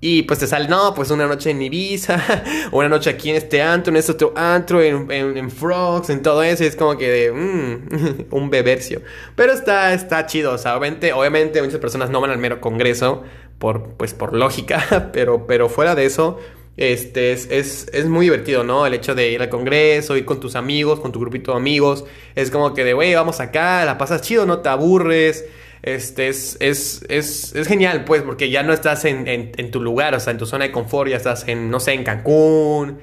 Y 0.04 0.24
pues 0.24 0.40
te 0.40 0.48
sale, 0.48 0.66
no, 0.66 0.94
pues 0.94 1.12
una 1.12 1.28
noche 1.28 1.50
en 1.50 1.62
Ibiza, 1.62 2.20
una 2.72 2.88
noche 2.88 3.08
aquí 3.08 3.30
en 3.30 3.36
este 3.36 3.62
antro, 3.62 3.92
en 3.92 3.98
este 3.98 4.10
otro 4.10 4.32
antro, 4.34 4.82
en, 4.82 5.08
en, 5.12 5.48
Frogs, 5.48 6.10
en 6.10 6.22
todo 6.22 6.42
eso. 6.42 6.64
Y 6.64 6.66
es 6.66 6.74
como 6.74 6.98
que 6.98 7.08
de, 7.08 7.30
mm, 7.30 8.24
un 8.34 8.50
bebercio. 8.50 9.00
Pero 9.36 9.52
está, 9.52 9.94
está 9.94 10.26
chido, 10.26 10.54
o 10.54 10.58
sea, 10.58 10.76
obviamente, 10.76 11.12
obviamente 11.12 11.62
muchas 11.62 11.78
personas 11.78 12.10
no 12.10 12.20
van 12.20 12.32
al 12.32 12.38
mero 12.38 12.60
congreso, 12.60 13.22
por, 13.60 13.90
pues 13.90 14.12
por 14.12 14.34
lógica, 14.34 15.10
pero, 15.12 15.46
pero 15.46 15.68
fuera 15.68 15.94
de 15.94 16.04
eso, 16.04 16.36
este, 16.76 17.30
es, 17.30 17.46
es, 17.48 17.86
es, 17.92 18.06
muy 18.06 18.26
divertido, 18.26 18.64
¿no? 18.64 18.84
El 18.84 18.94
hecho 18.94 19.14
de 19.14 19.30
ir 19.30 19.40
al 19.40 19.50
congreso, 19.50 20.16
ir 20.16 20.24
con 20.24 20.40
tus 20.40 20.56
amigos, 20.56 20.98
con 20.98 21.12
tu 21.12 21.20
grupito 21.20 21.52
de 21.52 21.58
amigos. 21.58 22.06
Es 22.34 22.50
como 22.50 22.74
que 22.74 22.82
de, 22.82 22.92
güey, 22.92 23.14
vamos 23.14 23.38
acá, 23.38 23.84
la 23.84 23.98
pasas 23.98 24.22
chido, 24.22 24.46
no 24.46 24.62
te 24.62 24.68
aburres 24.68 25.44
este 25.82 26.28
es, 26.28 26.56
es, 26.60 27.04
es, 27.08 27.54
es, 27.54 27.66
genial, 27.66 28.04
pues, 28.04 28.22
porque 28.22 28.50
ya 28.50 28.62
no 28.62 28.72
estás 28.72 29.04
en, 29.04 29.26
en, 29.26 29.70
tu 29.70 29.80
lugar, 29.80 30.14
o 30.14 30.20
sea, 30.20 30.30
en 30.30 30.38
tu 30.38 30.46
zona 30.46 30.64
de 30.64 30.72
confort, 30.72 31.10
ya 31.10 31.16
estás 31.16 31.48
en, 31.48 31.70
no 31.70 31.80
sé, 31.80 31.92
en 31.92 32.04
Cancún, 32.04 33.00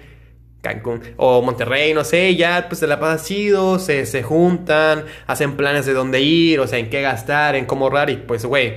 Cancún, 0.61 1.01
o 1.17 1.41
Monterrey, 1.41 1.93
no 1.93 2.03
sé, 2.05 2.35
ya 2.35 2.67
pues 2.69 2.79
te 2.79 2.87
la 2.87 2.99
pasas 2.99 3.27
chido, 3.27 3.79
se, 3.79 4.05
se 4.05 4.23
juntan, 4.23 5.05
hacen 5.27 5.57
planes 5.57 5.85
de 5.85 5.93
dónde 5.93 6.21
ir, 6.21 6.59
o 6.61 6.67
sea, 6.67 6.79
en 6.79 6.89
qué 6.89 7.01
gastar, 7.01 7.55
en 7.55 7.65
cómo 7.65 7.85
ahorrar, 7.85 8.09
y 8.09 8.17
pues, 8.17 8.45
güey, 8.45 8.75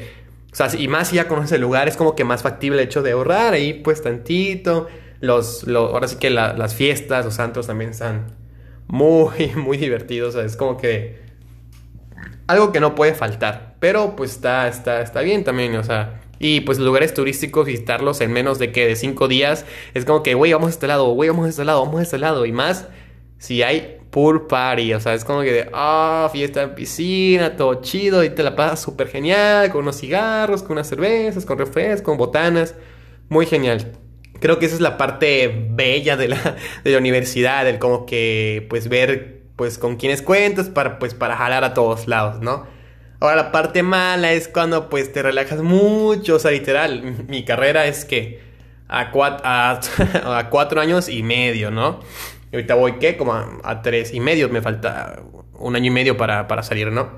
o 0.53 0.55
sea, 0.55 0.69
y 0.77 0.87
más 0.89 1.09
si 1.09 1.17
ya 1.17 1.29
conoces 1.29 1.53
el 1.53 1.63
lugar, 1.63 1.89
es 1.89 1.97
como 1.97 2.15
que 2.15 2.25
más 2.25 2.43
factible 2.43 2.83
el 2.83 2.89
hecho 2.89 3.03
de 3.03 3.13
ahorrar 3.13 3.55
ahí, 3.55 3.73
pues, 3.73 4.03
tantito. 4.03 4.87
Los, 5.21 5.65
los 5.65 5.93
ahora 5.93 6.09
sí 6.09 6.17
que 6.17 6.31
las 6.31 6.75
fiestas, 6.75 7.25
los 7.25 7.35
santos 7.35 7.69
también 7.69 7.91
están 7.91 8.37
muy, 8.87 9.53
muy 9.57 9.79
divertidos, 9.79 10.35
o 10.35 10.39
sea, 10.39 10.47
es 10.47 10.57
como 10.57 10.77
que 10.77 11.23
algo 12.49 12.73
que 12.73 12.81
no 12.81 12.95
puede 12.95 13.15
faltar. 13.15 13.72
Pero 13.83 14.15
pues 14.15 14.31
está, 14.31 14.69
está, 14.69 15.03
está 15.03 15.23
bien 15.23 15.43
también, 15.43 15.75
o 15.75 15.83
sea. 15.83 16.21
Y 16.39 16.61
pues 16.61 16.79
lugares 16.79 17.15
turísticos, 17.15 17.67
visitarlos 17.67 18.21
en 18.21 18.33
menos 18.33 18.61
de 18.61 18.71
que 18.71 18.87
de 18.87 18.95
cinco 18.95 19.27
días. 19.27 19.67
Es 19.93 20.05
como 20.05 20.23
que, 20.23 20.35
güey, 20.35 20.53
vamos 20.53 20.69
a 20.69 20.71
este 20.71 20.87
lado, 20.87 21.09
güey, 21.15 21.31
vamos 21.31 21.47
a 21.47 21.49
este 21.49 21.65
lado, 21.65 21.85
vamos 21.85 21.99
a 21.99 22.05
este 22.05 22.17
lado. 22.17 22.47
Y 22.47 22.53
más 22.53 22.87
si 23.39 23.65
hay 23.65 23.99
pool 24.11 24.47
party. 24.47 24.95
O 24.95 25.01
sea, 25.01 25.15
es 25.15 25.25
como 25.25 25.41
que 25.43 25.51
de, 25.51 25.71
ah, 25.73 26.31
fiesta 26.33 26.63
en 26.63 26.77
piscina, 26.77 27.57
todo 27.57 27.81
chido. 27.83 28.23
Y 28.23 28.31
te 28.31 28.45
la 28.45 28.55
pasas 28.55 28.81
súper 28.81 29.09
genial, 29.09 29.73
con 29.73 29.81
unos 29.81 29.99
cigarros, 29.99 30.63
con 30.63 30.75
unas 30.75 30.89
cervezas, 30.89 31.45
con 31.45 31.59
refrescos, 31.59 32.03
con 32.03 32.19
botanas. 32.19 32.77
Muy 33.31 33.47
genial. 33.47 33.95
Creo 34.39 34.61
que 34.61 34.67
esa 34.67 34.77
es 34.77 34.81
la 34.81 34.97
parte 34.97 35.67
bella 35.71 36.17
de 36.17 36.29
la, 36.29 36.57
de 36.85 36.93
la 36.93 36.99
universidad, 36.99 37.69
el 37.69 37.81
como 37.81 38.07
que, 38.07 38.65
pues, 38.71 38.89
ver 38.89 39.43
pues 39.57 39.77
con 39.77 39.97
quienes 39.97 40.23
cuentas 40.23 40.69
para 40.69 41.01
pues 41.01 41.15
para 41.15 41.37
jalar 41.37 41.65
a 41.65 41.75
todos 41.75 42.07
lados, 42.07 42.41
¿no? 42.41 42.65
Ahora 43.23 43.37
la 43.37 43.53
parte 43.53 43.85
mala 43.85 44.33
es 44.33 44.49
cuando 44.49 44.89
pues 44.89 45.13
te 45.13 45.23
relajas 45.23 45.63
mucho, 45.63 46.35
o 46.35 46.39
sea, 46.41 46.51
literal, 46.51 47.25
mi 47.29 47.45
carrera 47.45 47.87
es 47.87 48.05
que 48.05 48.41
a, 48.89 49.13
cuatro, 49.13 49.47
a, 50.25 50.49
cuatro 50.51 50.81
años 50.81 51.09
y 51.09 51.23
medio, 51.23 51.71
¿no? 51.71 52.01
Y 52.51 52.57
ahorita 52.57 52.75
voy, 52.75 52.95
¿qué? 52.99 53.17
Como 53.17 53.33
a, 53.33 53.83
tres 53.83 54.13
y 54.13 54.19
medio, 54.19 54.49
me 54.49 54.61
falta 54.61 55.23
un 55.55 55.77
año 55.77 55.87
y 55.87 55.91
medio 55.91 56.17
para, 56.17 56.49
para 56.49 56.65
salir, 56.65 56.91
¿no? 56.91 57.13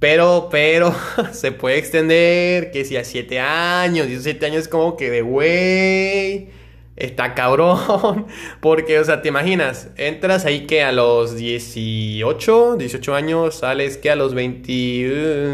Pero, 0.00 0.48
pero, 0.50 0.92
se 1.32 1.52
puede 1.52 1.78
extender, 1.78 2.72
que 2.72 2.84
si 2.84 2.96
a 2.96 3.04
siete 3.04 3.38
años, 3.38 4.08
y 4.08 4.18
siete 4.20 4.44
años 4.44 4.62
es 4.62 4.68
como 4.68 4.96
que 4.96 5.08
de 5.08 5.22
güey 5.22 6.50
está 6.98 7.34
cabrón. 7.34 8.26
Porque, 8.60 8.98
o 8.98 9.04
sea, 9.04 9.22
te 9.22 9.28
imaginas, 9.28 9.90
entras 9.96 10.44
ahí 10.44 10.66
que 10.66 10.82
a 10.82 10.92
los 10.92 11.36
18, 11.36 12.76
18 12.76 13.14
años, 13.14 13.54
sales 13.54 13.96
que 13.96 14.10
a 14.10 14.16
los 14.16 14.34
20... 14.34 15.48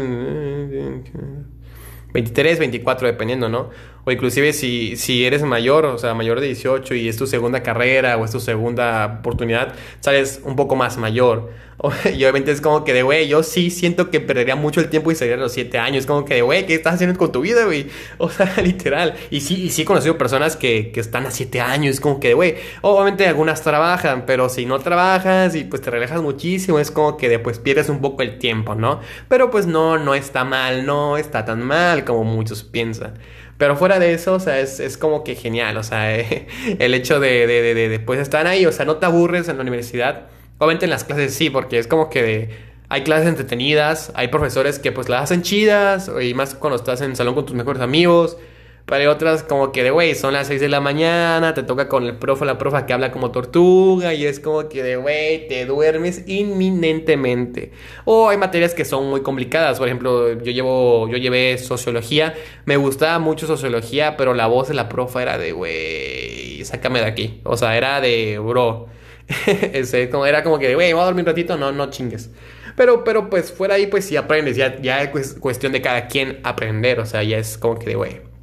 23, 2.13 2.59
24, 2.59 3.07
dependiendo, 3.07 3.49
¿no? 3.49 3.69
O 4.05 4.11
inclusive 4.11 4.53
si, 4.53 4.95
si 4.95 5.25
eres 5.25 5.43
mayor, 5.43 5.85
o 5.85 5.97
sea, 5.97 6.13
mayor 6.13 6.39
de 6.39 6.47
18 6.47 6.95
y 6.95 7.09
es 7.09 7.17
tu 7.17 7.27
segunda 7.27 7.63
carrera 7.63 8.17
o 8.17 8.25
es 8.25 8.31
tu 8.31 8.39
segunda 8.39 9.17
oportunidad, 9.19 9.73
sales 9.99 10.41
un 10.43 10.55
poco 10.55 10.75
más 10.75 10.97
mayor. 10.97 11.49
Y 12.05 12.23
obviamente 12.23 12.51
es 12.51 12.61
como 12.61 12.83
que 12.83 12.93
de, 12.93 13.03
güey, 13.03 13.27
yo 13.27 13.43
sí 13.43 13.69
siento 13.69 14.09
que 14.09 14.19
perdería 14.19 14.55
mucho 14.55 14.79
el 14.79 14.89
tiempo 14.89 15.11
y 15.11 15.15
sería 15.15 15.35
a 15.35 15.37
los 15.37 15.53
7 15.53 15.77
años. 15.77 16.05
Como 16.05 16.25
que 16.25 16.35
de, 16.35 16.41
güey, 16.41 16.65
¿qué 16.65 16.75
estás 16.75 16.95
haciendo 16.95 17.17
con 17.17 17.31
tu 17.31 17.41
vida, 17.41 17.65
güey? 17.65 17.87
O 18.17 18.29
sea, 18.29 18.53
literal. 18.63 19.15
Y 19.29 19.41
sí, 19.41 19.65
y 19.65 19.69
sí 19.69 19.81
he 19.83 19.85
conocido 19.85 20.17
personas 20.17 20.55
que, 20.55 20.91
que 20.91 20.99
están 20.99 21.25
a 21.25 21.31
7 21.31 21.61
años. 21.61 21.95
Es 21.95 22.01
como 22.01 22.19
que 22.19 22.29
de, 22.29 22.33
güey, 22.33 22.55
obviamente 22.81 23.27
algunas 23.27 23.61
trabajan, 23.61 24.25
pero 24.25 24.49
si 24.49 24.65
no 24.65 24.79
trabajas 24.79 25.55
y 25.55 25.63
pues 25.65 25.81
te 25.81 25.91
relajas 25.91 26.21
muchísimo, 26.21 26.79
es 26.79 26.91
como 26.91 27.17
que 27.17 27.29
después 27.29 27.59
pierdes 27.59 27.89
un 27.89 28.01
poco 28.01 28.23
el 28.23 28.39
tiempo, 28.39 28.75
¿no? 28.75 29.01
Pero 29.27 29.51
pues 29.51 29.67
no, 29.67 29.97
no 29.97 30.15
está 30.15 30.43
mal, 30.43 30.85
no 30.85 31.17
está 31.17 31.45
tan 31.45 31.61
mal 31.61 32.05
como 32.05 32.23
muchos 32.23 32.63
piensan. 32.63 33.15
Pero 33.57 33.77
fuera 33.77 33.99
de 33.99 34.13
eso, 34.13 34.33
o 34.33 34.39
sea, 34.39 34.59
es, 34.59 34.79
es 34.79 34.97
como 34.97 35.23
que 35.23 35.35
genial, 35.35 35.77
o 35.77 35.83
sea, 35.83 36.13
el 36.79 36.93
hecho 36.93 37.19
de, 37.19 37.47
de, 37.47 37.73
de, 37.73 37.89
de, 37.89 37.99
pues 37.99 38.19
estar 38.19 38.47
ahí, 38.47 38.65
o 38.65 38.71
sea, 38.71 38.85
no 38.85 38.97
te 38.97 39.05
aburres 39.05 39.47
en 39.47 39.57
la 39.57 39.61
universidad. 39.61 40.27
Obviamente 40.57 40.85
en 40.85 40.91
las 40.91 41.03
clases 41.03 41.33
sí, 41.33 41.49
porque 41.49 41.79
es 41.79 41.87
como 41.87 42.09
que 42.09 42.21
de, 42.23 42.49
hay 42.89 43.03
clases 43.03 43.27
entretenidas, 43.27 44.11
hay 44.15 44.27
profesores 44.27 44.79
que 44.79 44.91
pues 44.91 45.09
las 45.09 45.23
hacen 45.23 45.41
chidas, 45.41 46.11
y 46.21 46.33
más 46.33 46.55
cuando 46.55 46.75
estás 46.75 47.01
en 47.01 47.11
el 47.11 47.15
salón 47.15 47.35
con 47.35 47.45
tus 47.45 47.55
mejores 47.55 47.81
amigos. 47.81 48.37
Pero 48.85 49.01
hay 49.01 49.07
otras 49.07 49.41
como 49.41 49.71
que 49.71 49.81
de, 49.81 49.89
güey, 49.89 50.13
son 50.13 50.33
las 50.33 50.45
6 50.45 50.61
de 50.61 50.69
la 50.69 50.79
mañana, 50.79 51.55
te 51.55 51.63
toca 51.63 51.89
con 51.89 52.03
el 52.03 52.17
profe 52.17 52.45
la 52.45 52.59
profa 52.59 52.85
que 52.85 52.93
habla 52.93 53.11
como 53.11 53.31
tortuga 53.31 54.13
y 54.13 54.25
es 54.25 54.39
como 54.39 54.69
que 54.69 54.83
de, 54.83 54.95
güey, 54.95 55.47
te 55.47 55.65
duermes 55.65 56.23
inminentemente. 56.27 57.71
O 58.05 58.29
hay 58.29 58.37
materias 58.37 58.75
que 58.75 58.85
son 58.85 59.09
muy 59.09 59.21
complicadas, 59.21 59.79
por 59.79 59.87
ejemplo, 59.87 60.33
yo 60.33 60.51
llevo, 60.51 61.09
yo 61.09 61.17
llevé 61.17 61.57
sociología, 61.57 62.35
me 62.65 62.77
gustaba 62.77 63.17
mucho 63.17 63.47
sociología, 63.47 64.17
pero 64.17 64.35
la 64.35 64.45
voz 64.45 64.67
de 64.67 64.75
la 64.75 64.87
profa 64.87 65.23
era 65.23 65.39
de, 65.39 65.51
güey, 65.51 66.63
sácame 66.63 66.99
de 66.99 67.05
aquí. 67.05 67.41
O 67.43 67.57
sea, 67.57 67.75
era 67.77 68.01
de, 68.01 68.37
bro. 68.37 68.87
Ese, 69.73 70.11
como, 70.11 70.27
era 70.27 70.43
como 70.43 70.59
que, 70.59 70.75
güey, 70.75 70.93
voy 70.93 71.01
a 71.01 71.05
dormir 71.05 71.23
un 71.23 71.27
ratito, 71.27 71.57
no, 71.57 71.71
no 71.71 71.89
chingues. 71.89 72.29
Pero, 72.75 73.03
pero 73.03 73.31
pues 73.31 73.51
fuera 73.51 73.75
ahí, 73.75 73.87
pues 73.87 74.05
si 74.05 74.15
aprendes, 74.15 74.57
ya, 74.57 74.79
ya 74.79 75.01
es 75.01 75.33
cuestión 75.39 75.71
de 75.71 75.81
cada 75.81 76.07
quien 76.07 76.39
aprender, 76.43 76.99
o 76.99 77.05
sea, 77.07 77.23
ya 77.23 77.39
es 77.39 77.57
como 77.57 77.79
que 77.79 77.87
de, 77.87 77.95
güey 77.95 78.34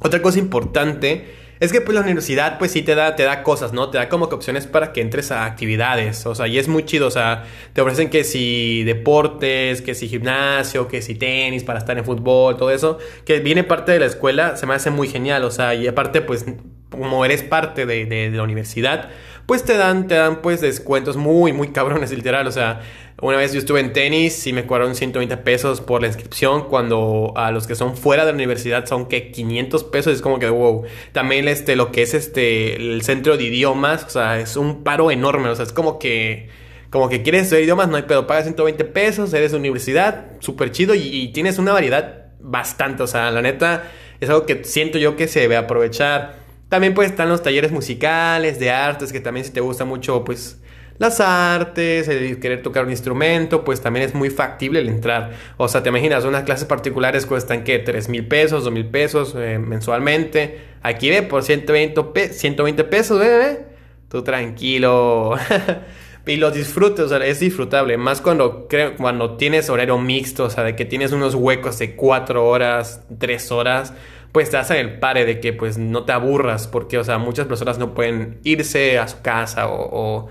otra 0.00 0.22
cosa 0.22 0.38
importante 0.38 1.34
es 1.60 1.72
que 1.72 1.82
pues 1.82 1.94
la 1.94 2.00
universidad 2.00 2.58
pues 2.58 2.72
sí 2.72 2.80
te 2.80 2.94
da, 2.94 3.14
te 3.16 3.22
da 3.22 3.42
cosas, 3.42 3.74
¿no? 3.74 3.90
Te 3.90 3.98
da 3.98 4.08
como 4.08 4.30
que 4.30 4.34
opciones 4.34 4.66
para 4.66 4.92
que 4.92 5.02
entres 5.02 5.30
a 5.30 5.44
actividades, 5.44 6.24
o 6.24 6.34
sea, 6.34 6.48
y 6.48 6.58
es 6.58 6.68
muy 6.68 6.84
chido, 6.86 7.06
o 7.06 7.10
sea, 7.10 7.44
te 7.74 7.82
ofrecen 7.82 8.08
que 8.08 8.24
si 8.24 8.82
deportes, 8.84 9.82
que 9.82 9.94
si 9.94 10.08
gimnasio, 10.08 10.88
que 10.88 11.02
si 11.02 11.14
tenis 11.14 11.62
para 11.62 11.78
estar 11.78 11.98
en 11.98 12.04
fútbol, 12.06 12.56
todo 12.56 12.70
eso, 12.70 12.98
que 13.26 13.40
viene 13.40 13.62
parte 13.62 13.92
de 13.92 14.00
la 14.00 14.06
escuela, 14.06 14.56
se 14.56 14.66
me 14.66 14.74
hace 14.74 14.88
muy 14.88 15.06
genial, 15.06 15.44
o 15.44 15.50
sea, 15.50 15.74
y 15.74 15.86
aparte 15.86 16.22
pues 16.22 16.46
como 16.90 17.24
eres 17.26 17.42
parte 17.42 17.84
de, 17.84 18.06
de 18.06 18.30
la 18.30 18.42
universidad, 18.42 19.10
pues 19.46 19.64
te 19.64 19.76
dan, 19.76 20.08
te 20.08 20.14
dan 20.14 20.42
pues 20.42 20.60
descuentos 20.60 21.16
muy, 21.16 21.52
muy 21.52 21.68
cabrones, 21.68 22.10
literal. 22.12 22.46
O 22.46 22.52
sea, 22.52 22.80
una 23.20 23.36
vez 23.36 23.52
yo 23.52 23.58
estuve 23.58 23.80
en 23.80 23.92
tenis 23.92 24.46
y 24.46 24.52
me 24.52 24.66
cobraron 24.66 24.94
120 24.94 25.36
pesos 25.38 25.80
por 25.80 26.00
la 26.00 26.06
inscripción, 26.06 26.68
cuando 26.68 27.32
a 27.36 27.50
los 27.50 27.66
que 27.66 27.74
son 27.74 27.96
fuera 27.96 28.24
de 28.24 28.32
la 28.32 28.36
universidad 28.36 28.86
son 28.86 29.06
que 29.06 29.30
500 29.30 29.84
pesos, 29.84 30.14
es 30.14 30.22
como 30.22 30.38
que 30.38 30.48
wow. 30.48 30.84
También 31.12 31.48
este, 31.48 31.76
lo 31.76 31.92
que 31.92 32.02
es 32.02 32.14
este, 32.14 32.76
el 32.76 33.02
centro 33.02 33.36
de 33.36 33.44
idiomas, 33.44 34.04
o 34.04 34.10
sea, 34.10 34.38
es 34.38 34.56
un 34.56 34.82
paro 34.84 35.10
enorme, 35.10 35.48
o 35.48 35.54
sea, 35.54 35.64
es 35.64 35.72
como 35.72 35.98
que 35.98 36.48
como 36.90 37.08
que 37.08 37.22
quieres 37.22 37.42
estudiar 37.42 37.62
idiomas, 37.62 37.88
no 37.88 37.96
hay 37.96 38.02
pedo, 38.02 38.26
pagas 38.26 38.44
120 38.44 38.84
pesos, 38.86 39.32
eres 39.32 39.52
de 39.52 39.58
universidad, 39.58 40.26
súper 40.40 40.72
chido 40.72 40.96
y, 40.96 41.02
y, 41.02 41.28
tienes 41.28 41.58
una 41.58 41.72
variedad 41.72 42.32
bastante, 42.40 43.04
o 43.04 43.06
sea, 43.06 43.30
la 43.30 43.42
neta 43.42 43.84
es 44.20 44.28
algo 44.28 44.44
que 44.44 44.64
siento 44.64 44.98
yo 44.98 45.16
que 45.16 45.28
se 45.28 45.40
debe 45.40 45.56
aprovechar. 45.56 46.39
También 46.70 46.94
pues 46.94 47.10
están 47.10 47.28
los 47.28 47.42
talleres 47.42 47.72
musicales, 47.72 48.60
de 48.60 48.70
artes, 48.70 49.12
que 49.12 49.20
también 49.20 49.44
si 49.44 49.52
te 49.52 49.60
gusta 49.60 49.84
mucho 49.84 50.24
pues 50.24 50.60
las 50.98 51.18
artes, 51.18 52.06
el 52.06 52.38
querer 52.38 52.62
tocar 52.62 52.84
un 52.84 52.90
instrumento, 52.90 53.64
pues 53.64 53.80
también 53.80 54.06
es 54.06 54.14
muy 54.14 54.30
factible 54.30 54.78
el 54.78 54.88
entrar. 54.88 55.32
O 55.56 55.66
sea, 55.66 55.82
te 55.82 55.88
imaginas, 55.88 56.24
unas 56.24 56.44
clases 56.44 56.66
particulares 56.66 57.26
cuestan 57.26 57.64
que 57.64 57.80
3 57.80 58.08
mil 58.08 58.28
pesos, 58.28 58.62
2 58.64 58.72
mil 58.72 58.86
pesos 58.86 59.34
eh, 59.36 59.58
mensualmente. 59.58 60.60
Aquí 60.82 61.10
ve 61.10 61.22
por 61.22 61.42
120, 61.42 62.34
120 62.34 62.84
pesos, 62.84 63.18
bebé. 63.18 63.64
Tú 64.08 64.22
tranquilo. 64.22 65.34
y 66.26 66.36
los 66.36 66.54
disfrutes, 66.54 67.06
o 67.06 67.08
sea, 67.08 67.26
es 67.26 67.40
disfrutable. 67.40 67.96
Más 67.96 68.20
cuando, 68.20 68.68
cuando 68.96 69.36
tienes 69.36 69.70
horario 69.70 69.98
mixto, 69.98 70.44
o 70.44 70.50
sea, 70.50 70.62
de 70.62 70.76
que 70.76 70.84
tienes 70.84 71.10
unos 71.10 71.34
huecos 71.34 71.80
de 71.80 71.96
4 71.96 72.46
horas, 72.46 73.02
3 73.18 73.50
horas 73.50 73.92
pues 74.32 74.50
te 74.50 74.56
hacen 74.56 74.76
el 74.76 74.98
pare 74.98 75.24
de 75.24 75.40
que 75.40 75.52
pues 75.52 75.78
no 75.78 76.04
te 76.04 76.12
aburras, 76.12 76.68
porque, 76.68 76.98
o 76.98 77.04
sea, 77.04 77.18
muchas 77.18 77.46
personas 77.46 77.78
no 77.78 77.94
pueden 77.94 78.38
irse 78.44 78.98
a 78.98 79.08
su 79.08 79.22
casa 79.22 79.68
o, 79.68 80.28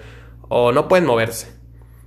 o, 0.48 0.72
no 0.72 0.88
pueden 0.88 1.06
moverse. 1.06 1.48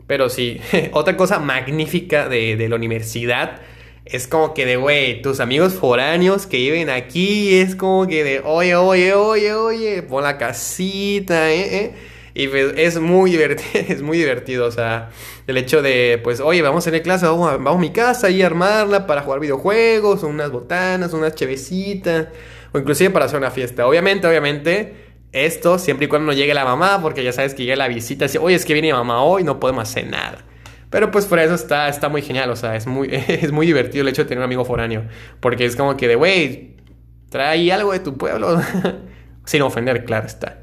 Pero 0.07 0.29
sí, 0.29 0.61
otra 0.93 1.17
cosa 1.17 1.39
magnífica 1.39 2.29
de, 2.29 2.57
de 2.57 2.69
la 2.69 2.77
universidad 2.77 3.61
es 4.05 4.27
como 4.27 4.53
que 4.53 4.67
de, 4.67 4.77
güey, 4.77 5.23
tus 5.23 5.41
amigos 5.41 5.75
foráneos 5.75 6.47
que 6.47 6.57
viven 6.57 6.91
aquí, 6.91 7.55
es 7.55 7.77
como 7.77 8.07
que 8.07 8.25
de, 8.25 8.41
oye, 8.41 8.75
oye, 8.75 9.15
oye, 9.15 9.55
oye, 9.55 10.03
pon 10.03 10.25
la 10.25 10.39
casita, 10.39 11.51
eh, 11.53 11.77
eh. 11.77 11.95
Y 12.35 12.49
pues, 12.49 12.75
es 12.77 12.99
muy 12.99 13.31
divertido, 13.31 13.85
es 13.89 14.03
muy 14.03 14.19
divertido, 14.19 14.67
o 14.67 14.71
sea, 14.71 15.11
el 15.47 15.57
hecho 15.57 15.83
de, 15.83 16.21
pues, 16.23 16.41
oye, 16.41 16.63
vamos 16.63 16.87
a 16.87 16.91
tener 16.91 17.03
clase, 17.03 17.27
vamos 17.27 17.51
a, 17.51 17.55
a 17.55 17.79
mi 17.79 17.91
casa 17.91 18.31
y 18.31 18.43
armarla 18.43 19.07
para 19.07 19.23
jugar 19.23 19.41
videojuegos, 19.41 20.23
unas 20.23 20.51
botanas, 20.51 21.13
unas 21.13 21.35
chevecitas, 21.35 22.29
o 22.73 22.79
inclusive 22.79 23.11
para 23.11 23.27
hacer 23.27 23.39
una 23.39 23.51
fiesta. 23.51 23.87
Obviamente, 23.87 24.27
obviamente, 24.27 24.95
esto 25.33 25.79
siempre 25.79 26.07
y 26.07 26.09
cuando 26.09 26.27
no 26.27 26.33
llegue 26.33 26.55
la 26.55 26.65
mamá, 26.65 27.01
porque 27.03 27.25
ya 27.25 27.33
sabes 27.33 27.55
que 27.55 27.65
llega 27.65 27.77
la 27.77 27.89
visita 27.89 28.27
dice, 28.27 28.39
oye, 28.39 28.57
es 28.57 28.65
que 28.65 28.75
viene 28.75 28.89
mi 28.89 28.93
mamá 28.93 29.23
hoy, 29.23 29.45
no 29.45 29.61
podemos 29.61 29.89
hacer 29.89 30.07
nada. 30.07 30.39
Pero 30.91 31.11
pues 31.11 31.25
por 31.25 31.39
eso 31.39 31.55
está, 31.55 31.89
está 31.89 32.11
muy 32.11 32.21
genial, 32.21 32.51
o 32.51 32.57
sea, 32.57 32.77
es 32.77 32.87
muy, 32.87 33.09
es 33.29 33.51
muy 33.53 33.67
divertido 33.67 34.03
el 34.03 34.09
hecho 34.09 34.23
de 34.23 34.29
tener 34.29 34.41
un 34.41 34.45
amigo 34.45 34.65
foráneo, 34.65 35.05
porque 35.41 35.65
es 35.65 35.77
como 35.77 35.97
que 35.97 36.09
de, 36.09 36.15
güey, 36.17 36.77
trae 37.31 37.73
algo 37.73 37.93
de 37.93 38.01
tu 38.01 38.17
pueblo, 38.17 38.61
sin 39.45 39.63
ofender, 39.63 40.05
claro 40.05 40.27
está. 40.27 40.62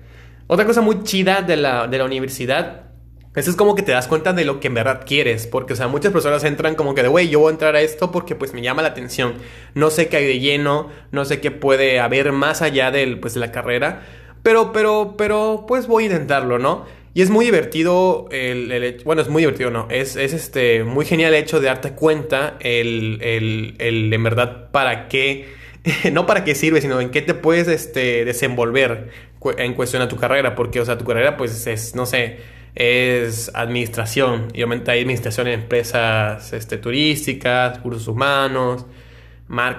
Otra 0.52 0.66
cosa 0.66 0.82
muy 0.82 1.04
chida 1.04 1.42
de 1.42 1.56
la, 1.56 1.88
de 1.88 1.98
la 1.98 2.06
universidad 2.06 2.90
eso 3.36 3.52
es 3.52 3.56
como 3.56 3.76
que 3.76 3.84
te 3.84 3.92
das 3.92 4.08
cuenta 4.08 4.34
de 4.34 4.44
lo 4.44 4.60
que 4.60 4.68
en 4.68 4.74
verdad 4.74 5.04
quieres, 5.06 5.46
porque, 5.46 5.74
o 5.74 5.76
sea, 5.76 5.88
muchas 5.88 6.12
personas 6.12 6.44
entran 6.44 6.76
como 6.76 6.96
que 6.96 7.04
de, 7.04 7.08
güey, 7.08 7.30
yo 7.30 7.40
voy 7.40 7.50
a 7.50 7.52
entrar 7.52 7.76
a 7.76 7.82
esto 7.82 8.12
porque 8.12 8.36
pues 8.36 8.54
me 8.54 8.62
llama 8.62 8.82
la 8.82 8.90
atención, 8.90 9.36
no 9.76 9.92
sé 9.92 10.10
qué 10.10 10.18
hay 10.18 10.26
de 10.26 10.40
lleno, 10.40 10.90
no 11.12 11.26
sé 11.26 11.40
qué 11.40 11.52
puede 11.52 12.00
haber 12.00 12.32
más 12.32 12.62
allá 12.62 12.92
pues, 13.22 13.36
de 13.36 13.40
la 13.40 13.52
carrera, 13.52 14.02
pero, 14.44 14.74
pero, 14.74 15.16
pero, 15.18 15.66
pues 15.68 15.88
voy 15.88 16.04
a 16.04 16.08
intentarlo, 16.08 16.60
¿no? 16.60 16.86
Y 17.14 17.22
es 17.22 17.30
muy 17.30 17.46
divertido, 17.46 18.28
el, 18.32 19.02
bueno, 19.06 19.22
es 19.22 19.30
muy 19.30 19.44
divertido, 19.44 19.70
¿no? 19.70 19.88
Es, 19.90 20.16
es, 20.16 20.34
este, 20.34 20.84
muy 20.84 21.06
genial 21.06 21.34
el 21.34 21.44
hecho 21.44 21.60
de 21.60 21.68
darte 21.68 21.92
cuenta 21.94 22.58
el, 22.60 23.20
el, 23.22 23.76
el 23.80 24.12
en 24.14 24.24
verdad 24.24 24.70
para 24.72 25.08
qué, 25.08 25.59
no 26.12 26.26
para 26.26 26.44
qué 26.44 26.56
sirve, 26.56 26.82
sino 26.82 27.00
en 27.02 27.10
qué 27.10 27.22
te 27.22 27.34
puedes, 27.34 27.68
este, 27.68 28.26
desenvolver 28.26 29.10
en 29.58 29.74
cuestión 29.74 30.02
a 30.02 30.08
tu 30.08 30.18
carrera, 30.18 30.56
porque, 30.56 30.80
o 30.80 30.86
sea, 30.86 30.98
tu 30.98 31.06
carrera, 31.06 31.38
pues, 31.38 31.68
es, 31.68 31.96
no 31.96 32.06
sé, 32.06 32.38
es 32.76 33.52
administración. 33.54 34.48
Y 34.54 34.58
obviamente 34.58 34.92
hay 34.92 35.02
administración 35.02 35.48
en 35.48 35.62
empresas 35.62 36.54
este, 36.54 36.78
turísticas, 36.78 37.80
cursos 37.80 38.08
humanos, 38.08 38.86
mar, 39.48 39.78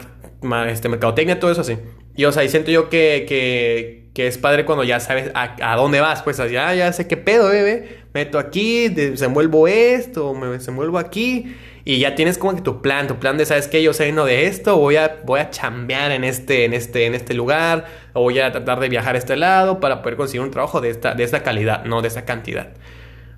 este, 0.69 0.89
mercadotecnia, 0.89 1.39
todo 1.39 1.51
eso 1.51 1.63
así. 1.63 1.77
Y 2.17 2.25
o 2.25 2.33
sea, 2.33 2.45
y 2.45 2.49
siento 2.49 2.71
yo 2.71 2.89
que, 2.89 3.25
que, 3.27 4.27
es 4.27 4.37
padre 4.37 4.67
cuando 4.67 4.85
ya 4.85 5.01
sabes 5.01 5.31
a, 5.33 5.77
dónde 5.77 6.01
vas. 6.01 6.23
Pues 6.23 6.37
ya, 6.37 6.75
ya 6.75 6.93
sé 6.93 7.09
qué 7.09 7.17
pedo, 7.17 7.49
bebé. 7.49 8.01
Meto 8.13 8.39
aquí, 8.39 8.89
desenvuelvo 8.89 9.67
esto, 9.67 10.35
me 10.35 10.49
desenvuelvo 10.49 10.99
aquí. 10.99 11.57
Y 11.85 11.99
ya 11.99 12.15
tienes 12.15 12.37
como 12.37 12.55
que 12.55 12.63
tu 12.63 12.83
plan, 12.83 13.07
tu 13.07 13.19
plan 13.19 13.39
de, 13.39 13.47
¿sabes 13.47 13.69
qué? 13.69 13.83
Yo 13.83 13.93
sé 13.93 14.13
no 14.13 14.25
de 14.25 14.47
esto, 14.47 14.77
voy 14.77 14.97
a, 14.97 15.21
voy 15.25 15.41
a 15.41 15.51
chambear 15.51 16.13
en 16.13 16.25
este, 16.25 16.65
en, 16.65 16.75
este, 16.75 17.07
en 17.07 17.15
este 17.15 17.35
lugar, 17.35 17.87
o 18.13 18.23
voy 18.23 18.39
a 18.39 18.53
tratar 18.53 18.81
de 18.81 18.89
viajar 18.89 19.15
a 19.15 19.19
este 19.19 19.37
lado 19.37 19.81
para 19.81 20.03
poder 20.03 20.17
conseguir 20.17 20.43
un 20.43 20.51
trabajo 20.51 20.81
de 20.81 20.91
esta, 20.91 21.15
de 21.15 21.25
esta 21.25 21.43
calidad, 21.43 21.85
no 21.85 22.03
de 22.03 22.09
esa 22.09 22.25
cantidad. 22.25 22.69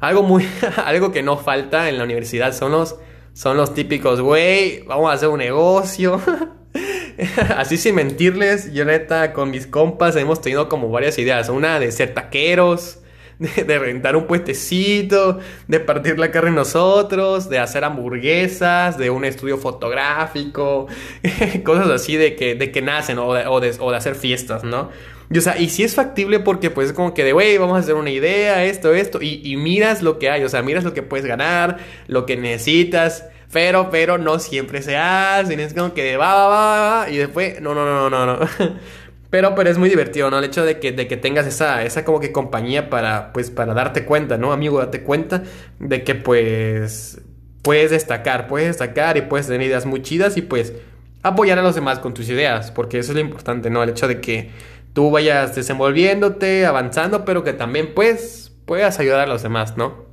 Algo 0.00 0.22
muy, 0.22 0.46
algo 0.84 1.12
que 1.12 1.22
no 1.22 1.36
falta 1.36 1.88
en 1.88 1.98
la 1.98 2.04
universidad 2.04 2.52
son 2.52 2.72
los, 2.72 2.96
son 3.32 3.56
los 3.56 3.74
típicos, 3.74 4.20
güey, 4.20 4.82
vamos 4.84 5.10
a 5.10 5.14
hacer 5.14 5.28
un 5.28 5.38
negocio. 5.38 6.20
Así 7.56 7.76
sin 7.76 7.94
mentirles, 7.94 8.72
yo 8.72 8.84
neta 8.84 9.32
con 9.32 9.50
mis 9.50 9.66
compas 9.66 10.16
hemos 10.16 10.40
tenido 10.40 10.68
como 10.68 10.88
varias 10.88 11.18
ideas. 11.18 11.48
Una 11.48 11.78
de 11.78 11.92
ser 11.92 12.14
taqueros, 12.14 13.01
de, 13.38 13.78
rentar 13.78 14.16
un 14.16 14.26
puestecito, 14.26 15.38
de 15.68 15.80
partir 15.80 16.18
la 16.18 16.30
carne 16.30 16.50
nosotros, 16.50 17.48
de 17.48 17.58
hacer 17.58 17.84
hamburguesas, 17.84 18.98
de 18.98 19.10
un 19.10 19.24
estudio 19.24 19.58
fotográfico, 19.58 20.86
cosas 21.64 21.88
así 21.90 22.16
de 22.16 22.36
que, 22.36 22.54
de 22.54 22.70
que 22.70 22.82
nacen 22.82 23.18
o 23.18 23.60
de, 23.60 23.96
hacer 23.96 24.14
fiestas, 24.14 24.64
¿no? 24.64 24.90
Y, 25.30 25.38
o 25.38 25.40
sea, 25.40 25.58
y 25.58 25.70
si 25.70 25.82
es 25.82 25.94
factible 25.94 26.40
porque 26.40 26.70
pues 26.70 26.88
es 26.88 26.92
como 26.92 27.14
que 27.14 27.24
de, 27.24 27.32
güey, 27.32 27.56
vamos 27.56 27.76
a 27.76 27.80
hacer 27.80 27.94
una 27.94 28.10
idea, 28.10 28.64
esto, 28.64 28.92
esto, 28.92 29.18
y, 29.22 29.56
miras 29.56 30.02
lo 30.02 30.18
que 30.18 30.28
hay, 30.30 30.44
o 30.44 30.48
sea, 30.48 30.62
miras 30.62 30.84
lo 30.84 30.92
que 30.92 31.02
puedes 31.02 31.26
ganar, 31.26 31.78
lo 32.06 32.26
que 32.26 32.36
necesitas. 32.36 33.26
Pero, 33.50 33.90
pero 33.90 34.16
no 34.16 34.38
siempre 34.38 34.80
se 34.80 34.96
hace. 34.96 35.62
Es 35.62 35.74
como 35.74 35.92
que 35.92 36.16
va, 36.16 36.32
va, 36.32 36.48
va, 36.48 37.00
va. 37.04 37.10
Y 37.10 37.18
después, 37.18 37.60
no, 37.60 37.74
no, 37.74 37.84
no, 37.84 38.08
no, 38.08 38.24
no. 38.24 38.48
Pero, 39.32 39.54
pero 39.54 39.70
es 39.70 39.78
muy 39.78 39.88
divertido, 39.88 40.30
¿no? 40.30 40.38
El 40.40 40.44
hecho 40.44 40.62
de 40.62 40.78
que, 40.78 40.92
de 40.92 41.08
que 41.08 41.16
tengas 41.16 41.46
esa, 41.46 41.82
esa 41.84 42.04
como 42.04 42.20
que 42.20 42.32
compañía 42.32 42.90
para, 42.90 43.32
pues, 43.32 43.50
para 43.50 43.72
darte 43.72 44.04
cuenta, 44.04 44.36
¿no? 44.36 44.52
Amigo, 44.52 44.78
date 44.78 45.04
cuenta 45.04 45.42
de 45.78 46.04
que, 46.04 46.14
pues, 46.14 47.18
puedes 47.62 47.92
destacar, 47.92 48.46
puedes 48.46 48.68
destacar 48.68 49.16
y 49.16 49.22
puedes 49.22 49.46
tener 49.46 49.62
ideas 49.62 49.86
muy 49.86 50.02
chidas 50.02 50.36
y, 50.36 50.42
pues, 50.42 50.74
apoyar 51.22 51.58
a 51.58 51.62
los 51.62 51.74
demás 51.74 51.98
con 51.98 52.12
tus 52.12 52.28
ideas, 52.28 52.72
porque 52.72 52.98
eso 52.98 53.12
es 53.12 53.14
lo 53.14 53.22
importante, 53.22 53.70
¿no? 53.70 53.82
El 53.82 53.88
hecho 53.88 54.06
de 54.06 54.20
que 54.20 54.50
tú 54.92 55.10
vayas 55.10 55.54
desenvolviéndote, 55.54 56.66
avanzando, 56.66 57.24
pero 57.24 57.42
que 57.42 57.54
también, 57.54 57.94
pues, 57.94 58.52
puedas 58.66 58.98
ayudar 58.98 59.20
a 59.20 59.26
los 59.26 59.42
demás, 59.42 59.78
¿no? 59.78 60.04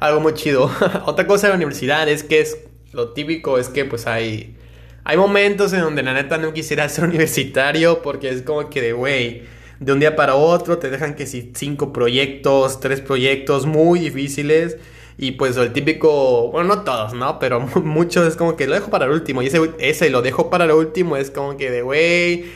Algo 0.00 0.20
muy 0.20 0.34
chido. 0.34 0.70
Otra 1.06 1.26
cosa 1.26 1.46
de 1.46 1.52
la 1.52 1.56
universidad 1.56 2.06
es 2.10 2.22
que 2.22 2.42
es, 2.42 2.58
lo 2.92 3.14
típico 3.14 3.56
es 3.56 3.70
que, 3.70 3.86
pues, 3.86 4.06
hay 4.06 4.58
hay 5.04 5.16
momentos 5.16 5.72
en 5.72 5.80
donde 5.80 6.02
la 6.02 6.14
neta 6.14 6.38
no 6.38 6.52
quisiera 6.52 6.88
ser 6.88 7.04
universitario 7.08 8.02
porque 8.02 8.30
es 8.30 8.42
como 8.42 8.70
que 8.70 8.80
de, 8.80 8.92
güey, 8.92 9.42
de 9.80 9.92
un 9.92 10.00
día 10.00 10.16
para 10.16 10.34
otro 10.34 10.78
te 10.78 10.90
dejan 10.90 11.14
que 11.14 11.26
si 11.26 11.52
cinco 11.54 11.92
proyectos, 11.92 12.80
tres 12.80 13.00
proyectos 13.00 13.66
muy 13.66 14.00
difíciles 14.00 14.78
Y 15.18 15.32
pues 15.32 15.56
el 15.56 15.72
típico, 15.72 16.50
bueno, 16.50 16.76
no 16.76 16.82
todos, 16.82 17.14
¿no? 17.14 17.38
Pero 17.38 17.60
muchos 17.60 18.26
es 18.26 18.36
como 18.36 18.56
que 18.56 18.66
lo 18.66 18.74
dejo 18.74 18.90
para 18.90 19.06
el 19.06 19.12
último. 19.12 19.42
Y 19.42 19.46
ese, 19.46 19.60
ese 19.78 20.10
lo 20.10 20.22
dejo 20.22 20.50
para 20.50 20.64
el 20.64 20.72
último 20.72 21.16
es 21.16 21.30
como 21.30 21.56
que 21.56 21.70
de, 21.70 21.82
güey, 21.82 22.46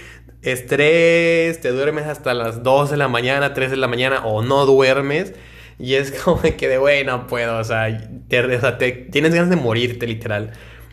estrés, 0.43 1.61
te 1.61 1.71
duermes 1.71 2.07
hasta 2.07 2.35
las 2.35 2.63
2 2.63 2.91
de 2.91 2.97
la 2.97 3.09
mañana, 3.09 3.55
3 3.55 3.71
de 3.71 3.77
la 3.77 3.89
mañana 3.89 4.25
o 4.27 4.43
no 4.43 4.67
duermes. 4.67 5.35
Y 5.79 5.95
es 5.95 6.13
como 6.25 6.43
que 6.43 6.69
de, 6.69 6.79
güey, 6.79 7.05
no 7.05 7.27
puedo, 7.27 7.59
o 7.59 7.65
sea, 7.65 7.87
te, 8.29 8.93
tienes 9.11 9.35
ganas 9.35 9.51
de 9.51 9.57
morirte 9.57 10.07
literal. 10.07 10.53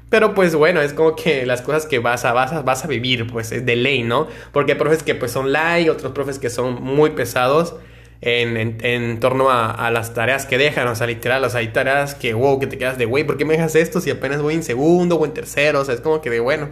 Pero 0.10 0.34
pues 0.34 0.56
bueno, 0.56 0.82
es 0.82 0.94
como 0.94 1.16
que 1.16 1.46
las 1.46 1.62
cosas 1.62 1.88
que 1.88 2.00
vas 2.00 2.26
a, 2.26 2.34
vas 2.34 2.54
a, 2.54 2.62
vas 2.62 2.86
a 2.86 2.88
vivir, 2.88 3.28
pues 3.28 3.52
es 3.52 3.66
de 3.66 3.76
ley, 3.76 4.04
¿no? 4.04 4.28
Porque 4.52 4.74
hay 4.74 4.78
profes 4.78 5.04
que 5.04 5.16
pues 5.16 5.32
son 5.32 5.52
light, 5.52 5.90
otros 5.90 6.14
profes 6.14 6.40
que 6.40 6.50
son 6.50 6.82
muy 6.84 7.12
pesados 7.12 7.76
en, 8.22 8.78
en, 8.82 9.20
torno 9.20 9.50
a, 9.52 9.92
las 9.92 10.14
tareas 10.14 10.46
que 10.46 10.58
dejan, 10.58 10.88
o 10.88 10.96
sea, 10.96 11.08
literal, 11.08 11.44
o 11.44 11.50
sea, 11.50 11.60
hay 11.60 11.68
tareas 11.70 12.16
que, 12.16 12.34
wow, 12.34 12.60
que 12.60 12.68
te 12.68 12.78
quedas 12.78 12.98
de, 12.98 13.06
güey, 13.06 13.24
¿por 13.24 13.38
qué 13.38 13.46
me 13.46 13.54
dejas 13.54 13.76
esto 13.76 14.02
si 14.02 14.10
apenas 14.10 14.42
voy 14.42 14.56
en 14.56 14.64
segundo 14.64 15.18
o 15.18 15.26
en 15.26 15.34
tercero? 15.34 15.82
O 15.82 15.86
sea, 15.86 15.94
es 15.94 16.02
como 16.02 16.22
que 16.22 16.30
de, 16.30 16.40
bueno, 16.40 16.70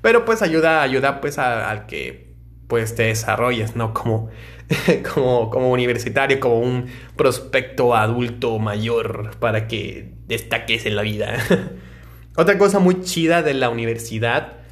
pero 0.00 0.24
pues 0.24 0.42
ayuda, 0.42 0.82
ayuda 0.82 1.20
pues 1.20 1.38
al 1.38 1.86
que 1.86 2.32
pues 2.68 2.94
te 2.94 3.04
desarrolles, 3.04 3.76
¿no? 3.76 3.92
Como, 3.94 4.30
como, 5.14 5.50
como 5.50 5.70
universitario, 5.70 6.40
como 6.40 6.60
un 6.60 6.86
prospecto 7.16 7.94
adulto 7.94 8.58
mayor 8.58 9.36
para 9.38 9.66
que 9.68 10.12
destaques 10.26 10.86
en 10.86 10.96
la 10.96 11.02
vida. 11.02 11.36
Otra 12.36 12.58
cosa 12.58 12.78
muy 12.78 13.02
chida 13.02 13.42
de 13.42 13.54
la 13.54 13.68
universidad 13.70 14.62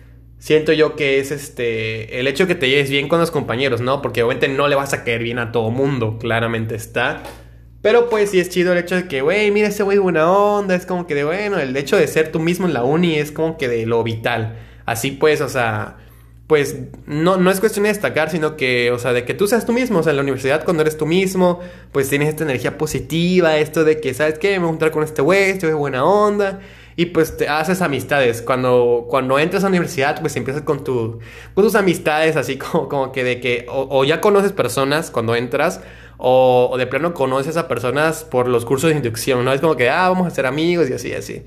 siento 0.41 0.73
yo 0.73 0.97
que 0.97 1.21
es 1.21 1.31
este 1.31 2.19
el 2.19 2.27
hecho 2.27 2.47
que 2.49 2.57
te 2.57 2.69
lleves 2.69 2.91
bien 2.91 3.07
con 3.07 3.21
los 3.21 3.31
compañeros, 3.31 3.81
¿no? 3.81 4.03
Porque 4.03 4.23
obviamente 4.25 4.49
no 4.49 4.67
le 4.67 4.75
vas 4.75 4.93
a 4.93 5.05
caer 5.05 5.23
bien 5.23 5.39
a 5.39 5.53
todo 5.53 5.71
mundo, 5.71 6.19
claramente 6.19 6.75
está. 6.75 7.23
Pero 7.83 8.11
pues 8.11 8.31
sí 8.31 8.41
es 8.41 8.51
chido 8.51 8.73
el 8.73 8.79
hecho 8.79 8.97
de 8.97 9.09
que, 9.09 9.23
güey, 9.23 9.51
mira 9.51 9.69
ese 9.69 9.83
güey 9.83 9.99
buena 9.99 10.31
onda, 10.31 10.75
es 10.75 10.85
como 10.85 11.07
que 11.07 11.15
de, 11.15 11.25
bueno, 11.25 11.59
el 11.59 11.75
hecho 11.77 11.97
de 11.97 12.07
ser 12.09 12.33
tú 12.33 12.41
mismo 12.41 12.67
en 12.67 12.75
la 12.75 12.85
uni 12.85 13.15
es 13.17 13.33
como 13.33 13.57
que 13.57 13.69
de 13.69 13.87
lo 13.87 14.03
vital. 14.03 14.59
Así 14.85 15.13
pues, 15.13 15.41
o 15.41 15.49
sea, 15.49 15.97
pues 16.47 16.77
no, 17.07 17.37
no 17.37 17.51
es 17.51 17.61
cuestión 17.61 17.85
de 17.85 17.91
destacar, 17.91 18.31
sino 18.31 18.57
que, 18.57 18.91
o 18.91 18.99
sea, 18.99 19.13
de 19.13 19.25
que 19.25 19.35
tú 19.35 19.47
seas 19.47 19.65
tú 19.65 19.73
mismo, 19.73 20.01
o 20.01 20.03
sea, 20.03 20.11
en 20.11 20.17
la 20.17 20.23
universidad 20.23 20.65
cuando 20.65 20.83
eres 20.83 20.99
tú 20.99 21.07
mismo, 21.07 21.61
pues 21.93 22.09
tienes 22.09 22.29
esta 22.29 22.45
energía 22.45 22.77
positiva, 22.77 23.57
esto 23.59 23.85
de 23.85 24.01
que, 24.01 24.13
¿sabes 24.15 24.39
qué? 24.39 24.53
Me 24.53 24.59
voy 24.59 24.67
a 24.67 24.71
juntar 24.71 24.91
con 24.91 25.03
este 25.03 25.23
güey, 25.23 25.51
este 25.51 25.67
güey 25.67 25.79
buena 25.79 26.05
onda 26.05 26.61
y 26.97 27.07
pues 27.07 27.37
te 27.37 27.49
haces 27.49 27.83
amistades. 27.83 28.43
Cuando, 28.43 29.07
cuando 29.09 29.39
entras 29.39 29.63
a 29.63 29.67
la 29.67 29.71
universidad, 29.71 30.21
pues 30.21 30.37
empiezas 30.37 30.63
con, 30.63 30.85
tu, 30.85 31.19
con 31.55 31.65
tus 31.65 31.75
amistades, 31.75 32.37
así 32.37 32.59
como, 32.59 32.89
como 32.89 33.13
que 33.13 33.25
de 33.25 33.41
que 33.41 33.67
o, 33.69 34.05
ya 34.05 34.21
conoces 34.21 34.53
personas 34.53 35.11
cuando 35.11 35.35
entras, 35.35 35.81
o, 36.19 36.75
de 36.77 36.87
plano 36.87 37.15
conoces 37.15 37.57
a 37.57 37.69
personas 37.69 38.25
por 38.25 38.49
los 38.49 38.65
cursos 38.65 38.91
de 38.91 38.97
inducción, 38.97 39.45
¿no? 39.45 39.53
Es 39.53 39.61
como 39.61 39.77
que, 39.77 39.89
ah, 39.89 40.09
vamos 40.09 40.27
a 40.27 40.31
ser 40.31 40.47
amigos 40.47 40.91
y 40.91 40.93
así, 40.93 41.13
así. 41.13 41.43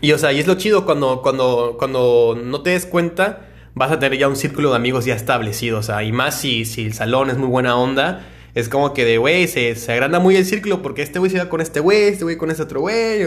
Y 0.00 0.12
o 0.12 0.18
sea, 0.18 0.32
y 0.32 0.38
es 0.38 0.46
lo 0.46 0.54
chido 0.54 0.84
cuando, 0.84 1.22
cuando, 1.22 1.76
cuando 1.78 2.38
no 2.40 2.62
te 2.62 2.70
des 2.70 2.86
cuenta, 2.86 3.48
vas 3.74 3.90
a 3.90 3.98
tener 3.98 4.18
ya 4.18 4.28
un 4.28 4.36
círculo 4.36 4.70
de 4.70 4.76
amigos 4.76 5.04
ya 5.06 5.14
establecido, 5.14 5.78
o 5.78 5.82
sea, 5.82 6.02
y 6.02 6.12
más 6.12 6.38
si, 6.38 6.64
si 6.64 6.86
el 6.86 6.92
salón 6.92 7.30
es 7.30 7.38
muy 7.38 7.48
buena 7.48 7.76
onda 7.76 8.26
es 8.56 8.70
como 8.70 8.94
que 8.94 9.04
de, 9.04 9.18
güey, 9.18 9.48
se, 9.48 9.74
se, 9.74 9.92
agranda 9.92 10.18
muy 10.18 10.34
el 10.34 10.46
círculo 10.46 10.80
porque 10.80 11.02
este 11.02 11.18
güey 11.18 11.30
se 11.30 11.38
va 11.38 11.50
con 11.50 11.60
este 11.60 11.78
güey, 11.78 12.04
este 12.04 12.24
güey 12.24 12.38
con 12.38 12.50
este 12.50 12.62
otro 12.62 12.80
güey, 12.80 13.22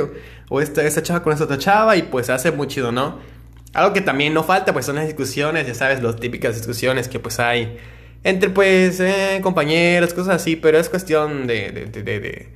o, 0.49 0.59
esta, 0.59 0.83
esta 0.83 1.03
chava 1.03 1.21
con 1.21 1.31
esta 1.31 1.45
otra 1.45 1.59
chava, 1.59 1.95
y 1.97 2.01
pues 2.01 2.25
se 2.25 2.31
hace 2.31 2.51
muy 2.51 2.65
chido, 2.65 2.91
¿no? 2.91 3.19
Algo 3.73 3.93
que 3.93 4.01
también 4.01 4.33
no 4.33 4.43
falta, 4.43 4.73
pues 4.73 4.87
son 4.87 4.95
las 4.95 5.05
discusiones, 5.05 5.67
ya 5.67 5.75
sabes, 5.75 6.01
las 6.01 6.15
típicas 6.15 6.55
discusiones 6.55 7.07
que 7.07 7.19
pues 7.19 7.39
hay 7.39 7.77
entre 8.23 8.49
pues 8.49 8.99
eh, 9.01 9.39
compañeros, 9.43 10.15
cosas 10.15 10.37
así, 10.37 10.55
pero 10.55 10.79
es 10.79 10.89
cuestión 10.89 11.45
de, 11.45 11.71
de, 11.73 11.85
de, 11.85 12.19
de, 12.19 12.49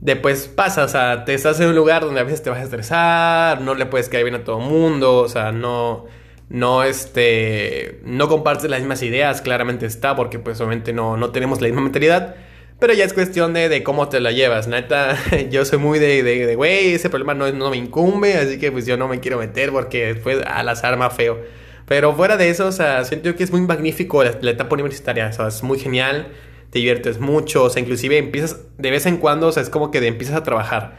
de, 0.00 0.16
pues 0.16 0.48
pasa, 0.48 0.84
o 0.84 0.88
sea, 0.88 1.24
te 1.24 1.32
estás 1.32 1.60
en 1.60 1.68
un 1.68 1.76
lugar 1.76 2.02
donde 2.02 2.20
a 2.20 2.24
veces 2.24 2.42
te 2.42 2.50
vas 2.50 2.58
a 2.58 2.64
estresar, 2.64 3.62
no 3.62 3.74
le 3.74 3.86
puedes 3.86 4.10
caer 4.10 4.24
bien 4.24 4.34
a 4.34 4.44
todo 4.44 4.60
mundo, 4.60 5.16
o 5.16 5.28
sea, 5.30 5.50
no 5.50 6.04
no, 6.52 6.84
este, 6.84 8.00
no 8.04 8.28
compartes 8.28 8.68
las 8.68 8.80
mismas 8.80 9.02
ideas, 9.02 9.40
claramente 9.40 9.86
está, 9.86 10.14
porque 10.14 10.38
pues 10.38 10.60
obviamente 10.60 10.92
no, 10.92 11.16
no 11.16 11.30
tenemos 11.30 11.62
la 11.62 11.68
misma 11.68 11.80
mentalidad. 11.80 12.36
Pero 12.78 12.92
ya 12.92 13.06
es 13.06 13.14
cuestión 13.14 13.54
de, 13.54 13.70
de 13.70 13.82
cómo 13.82 14.10
te 14.10 14.20
la 14.20 14.32
llevas. 14.32 14.68
Neta, 14.68 15.16
yo 15.50 15.64
soy 15.64 15.78
muy 15.78 15.98
de, 15.98 16.22
de, 16.22 16.54
güey, 16.54 16.92
ese 16.92 17.08
problema 17.08 17.32
no, 17.32 17.50
no 17.52 17.70
me 17.70 17.78
incumbe, 17.78 18.34
así 18.34 18.58
que 18.58 18.70
pues 18.70 18.84
yo 18.84 18.98
no 18.98 19.08
me 19.08 19.20
quiero 19.20 19.38
meter 19.38 19.70
porque 19.70 20.12
después 20.12 20.44
al 20.46 20.68
azar 20.68 20.98
más 20.98 21.14
feo. 21.14 21.40
Pero 21.86 22.14
fuera 22.14 22.36
de 22.36 22.50
eso, 22.50 22.66
o 22.66 22.72
sea, 22.72 23.02
siento 23.04 23.34
que 23.34 23.44
es 23.44 23.50
muy 23.50 23.62
magnífico 23.62 24.22
la, 24.22 24.50
etapa 24.50 24.74
universitaria, 24.74 25.28
o 25.28 25.32
sea, 25.32 25.48
es 25.48 25.62
muy 25.62 25.78
genial, 25.78 26.32
te 26.68 26.80
diviertes 26.80 27.18
mucho, 27.18 27.64
o 27.64 27.70
sea, 27.70 27.80
inclusive 27.80 28.18
empiezas 28.18 28.60
de 28.76 28.90
vez 28.90 29.06
en 29.06 29.16
cuando, 29.16 29.46
o 29.46 29.52
sea, 29.52 29.62
es 29.62 29.70
como 29.70 29.90
que 29.90 30.06
empiezas 30.06 30.36
a 30.36 30.42
trabajar. 30.42 30.98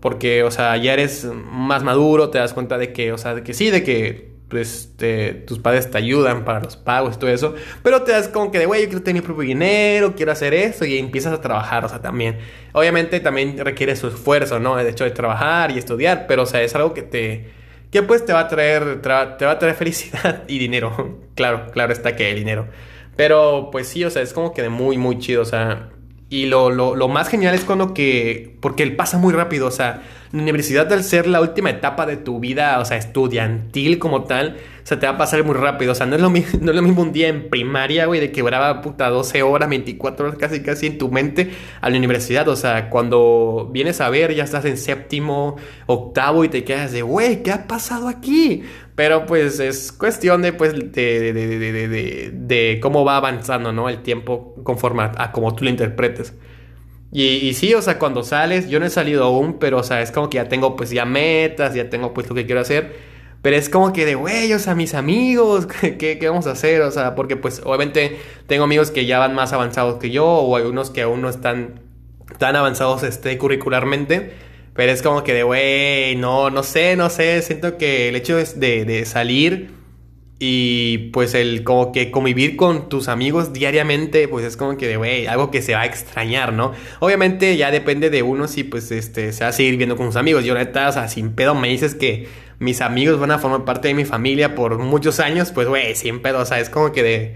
Porque, 0.00 0.42
o 0.44 0.50
sea, 0.50 0.76
ya 0.76 0.92
eres 0.92 1.24
más 1.24 1.82
maduro, 1.84 2.28
te 2.28 2.38
das 2.38 2.52
cuenta 2.52 2.76
de 2.76 2.92
que, 2.92 3.12
o 3.12 3.18
sea, 3.18 3.34
de 3.34 3.42
que 3.42 3.54
sí, 3.54 3.70
de 3.70 3.82
que 3.82 4.29
pues 4.50 4.94
tus 5.46 5.60
padres 5.60 5.90
te 5.90 5.96
ayudan 5.96 6.44
para 6.44 6.60
los 6.60 6.76
pagos 6.76 7.14
y 7.16 7.18
todo 7.18 7.30
eso, 7.30 7.54
pero 7.82 8.02
te 8.02 8.12
das 8.12 8.28
como 8.28 8.50
que 8.50 8.58
de, 8.58 8.66
güey, 8.66 8.82
yo 8.82 8.88
quiero 8.88 9.02
tener 9.04 9.22
mi 9.22 9.26
propio 9.26 9.46
dinero, 9.46 10.14
quiero 10.16 10.32
hacer 10.32 10.52
esto 10.52 10.84
y 10.84 10.98
empiezas 10.98 11.32
a 11.32 11.40
trabajar, 11.40 11.84
o 11.84 11.88
sea, 11.88 12.02
también. 12.02 12.38
Obviamente 12.72 13.20
también 13.20 13.56
requiere 13.64 13.94
su 13.96 14.08
esfuerzo, 14.08 14.58
¿no? 14.58 14.78
El 14.78 14.88
hecho 14.88 15.04
de 15.04 15.12
trabajar 15.12 15.70
y 15.70 15.78
estudiar, 15.78 16.26
pero 16.26 16.42
o 16.42 16.46
sea, 16.46 16.62
es 16.62 16.74
algo 16.74 16.92
que 16.92 17.02
te, 17.02 17.48
que 17.92 18.02
pues 18.02 18.26
te 18.26 18.32
va 18.32 18.40
a 18.40 18.48
traer, 18.48 19.00
te 19.00 19.08
va 19.08 19.52
a 19.52 19.58
traer 19.58 19.74
felicidad 19.76 20.44
y 20.48 20.58
dinero. 20.58 21.20
claro, 21.34 21.70
claro 21.72 21.92
está 21.92 22.16
que 22.16 22.30
el 22.30 22.36
dinero. 22.36 22.68
Pero 23.16 23.68
pues 23.70 23.86
sí, 23.88 24.04
o 24.04 24.10
sea, 24.10 24.22
es 24.22 24.32
como 24.32 24.52
que 24.52 24.62
de 24.62 24.68
muy, 24.68 24.98
muy 24.98 25.18
chido, 25.18 25.42
o 25.42 25.46
sea, 25.46 25.90
y 26.30 26.46
lo, 26.46 26.70
lo, 26.70 26.94
lo 26.94 27.08
más 27.08 27.28
genial 27.28 27.54
es 27.54 27.64
cuando 27.64 27.92
que, 27.92 28.56
porque 28.60 28.84
él 28.84 28.94
pasa 28.94 29.18
muy 29.18 29.32
rápido, 29.32 29.66
o 29.66 29.70
sea, 29.72 30.02
la 30.32 30.42
universidad 30.42 30.90
al 30.92 31.02
ser 31.02 31.26
la 31.26 31.40
última 31.40 31.70
etapa 31.70 32.06
de 32.06 32.16
tu 32.16 32.38
vida, 32.38 32.78
o 32.78 32.84
sea, 32.84 32.96
estudiantil 32.96 33.98
como 33.98 34.22
tal, 34.24 34.58
o 34.82 34.86
sea, 34.86 34.98
te 34.98 35.06
va 35.06 35.14
a 35.14 35.18
pasar 35.18 35.42
muy 35.44 35.54
rápido. 35.54 35.92
O 35.92 35.94
sea, 35.94 36.06
no 36.06 36.14
es 36.14 36.22
lo, 36.22 36.30
no 36.30 36.36
es 36.70 36.76
lo 36.76 36.82
mismo 36.82 37.02
un 37.02 37.12
día 37.12 37.28
en 37.28 37.50
primaria, 37.50 38.06
güey, 38.06 38.20
de 38.20 38.30
que 38.30 38.42
duraba 38.42 38.80
puta 38.80 39.08
12 39.08 39.42
horas, 39.42 39.68
24 39.68 40.26
horas 40.26 40.38
casi 40.38 40.62
casi 40.62 40.86
en 40.86 40.98
tu 40.98 41.10
mente 41.10 41.50
a 41.80 41.90
la 41.90 41.96
universidad. 41.96 42.48
O 42.48 42.56
sea, 42.56 42.90
cuando 42.90 43.68
vienes 43.72 44.00
a 44.00 44.08
ver, 44.08 44.34
ya 44.34 44.44
estás 44.44 44.64
en 44.64 44.76
séptimo, 44.76 45.56
octavo 45.86 46.44
y 46.44 46.48
te 46.48 46.62
quedas 46.64 46.92
de, 46.92 47.02
güey, 47.02 47.42
¿qué 47.42 47.50
ha 47.50 47.66
pasado 47.66 48.06
aquí? 48.08 48.62
Pero 49.00 49.24
pues 49.24 49.60
es 49.60 49.92
cuestión 49.92 50.42
de, 50.42 50.52
pues, 50.52 50.74
de, 50.74 51.32
de, 51.32 52.30
de, 52.34 52.80
cómo 52.82 53.02
va 53.02 53.16
avanzando, 53.16 53.72
¿no? 53.72 53.88
El 53.88 54.02
tiempo 54.02 54.54
conforme 54.62 55.04
a, 55.04 55.12
a 55.16 55.32
como 55.32 55.54
tú 55.54 55.64
lo 55.64 55.70
interpretes. 55.70 56.34
Y, 57.10 57.54
sí, 57.54 57.72
o 57.72 57.80
sea, 57.80 57.98
cuando 57.98 58.22
sales, 58.22 58.68
yo 58.68 58.78
no 58.78 58.84
he 58.84 58.90
salido 58.90 59.24
aún, 59.24 59.58
pero, 59.58 59.78
o 59.78 59.82
sea, 59.82 60.02
es 60.02 60.10
como 60.10 60.28
que 60.28 60.36
ya 60.36 60.50
tengo, 60.50 60.76
pues, 60.76 60.90
ya 60.90 61.06
metas, 61.06 61.72
ya 61.72 61.88
tengo, 61.88 62.12
pues, 62.12 62.28
lo 62.28 62.34
que 62.34 62.44
quiero 62.44 62.60
hacer. 62.60 62.94
Pero 63.40 63.56
es 63.56 63.70
como 63.70 63.94
que 63.94 64.04
de, 64.04 64.16
güey, 64.16 64.52
o 64.52 64.58
sea, 64.58 64.74
mis 64.74 64.92
amigos, 64.92 65.66
¿qué, 65.80 65.96
¿qué, 65.96 66.28
vamos 66.28 66.46
a 66.46 66.50
hacer? 66.50 66.82
O 66.82 66.90
sea, 66.90 67.14
porque, 67.14 67.36
pues, 67.36 67.62
obviamente 67.64 68.18
tengo 68.48 68.64
amigos 68.64 68.90
que 68.90 69.06
ya 69.06 69.18
van 69.18 69.34
más 69.34 69.54
avanzados 69.54 69.98
que 69.98 70.10
yo, 70.10 70.26
o 70.26 70.56
hay 70.58 70.64
unos 70.64 70.90
que 70.90 71.00
aún 71.00 71.22
no 71.22 71.30
están 71.30 71.80
tan 72.36 72.54
avanzados, 72.54 73.02
este, 73.02 73.38
curricularmente. 73.38 74.49
Pero 74.74 74.92
es 74.92 75.02
como 75.02 75.24
que 75.24 75.34
de, 75.34 75.42
güey, 75.42 76.16
no, 76.16 76.50
no 76.50 76.62
sé, 76.62 76.96
no 76.96 77.10
sé, 77.10 77.42
siento 77.42 77.76
que 77.76 78.08
el 78.08 78.16
hecho 78.16 78.36
de, 78.36 78.84
de 78.84 79.04
salir 79.04 79.80
y 80.42 81.10
pues 81.12 81.34
el 81.34 81.64
como 81.64 81.92
que 81.92 82.10
convivir 82.10 82.56
con 82.56 82.88
tus 82.88 83.08
amigos 83.08 83.52
diariamente, 83.52 84.26
pues 84.26 84.46
es 84.46 84.56
como 84.56 84.78
que 84.78 84.88
de, 84.88 84.96
güey, 84.96 85.26
algo 85.26 85.50
que 85.50 85.60
se 85.60 85.74
va 85.74 85.82
a 85.82 85.86
extrañar, 85.86 86.54
¿no? 86.54 86.72
Obviamente 86.98 87.58
ya 87.58 87.70
depende 87.70 88.08
de 88.08 88.22
uno 88.22 88.48
si 88.48 88.64
pues 88.64 88.90
este 88.90 89.34
se 89.34 89.44
va 89.44 89.50
a 89.50 89.52
seguir 89.52 89.76
viendo 89.76 89.96
con 89.96 90.06
sus 90.06 90.16
amigos. 90.16 90.46
Yo 90.46 90.54
neta, 90.54 90.88
o 90.88 90.92
sea, 90.92 91.08
sin 91.08 91.34
pedo 91.34 91.54
me 91.54 91.68
dices 91.68 91.94
que 91.94 92.26
mis 92.58 92.80
amigos 92.80 93.20
van 93.20 93.32
a 93.32 93.38
formar 93.38 93.66
parte 93.66 93.88
de 93.88 93.94
mi 93.94 94.06
familia 94.06 94.54
por 94.54 94.78
muchos 94.78 95.20
años, 95.20 95.52
pues 95.52 95.68
güey, 95.68 95.94
sin 95.94 96.22
pedo, 96.22 96.40
o 96.40 96.46
sea, 96.46 96.58
es 96.58 96.70
como 96.70 96.90
que 96.90 97.02
de 97.02 97.34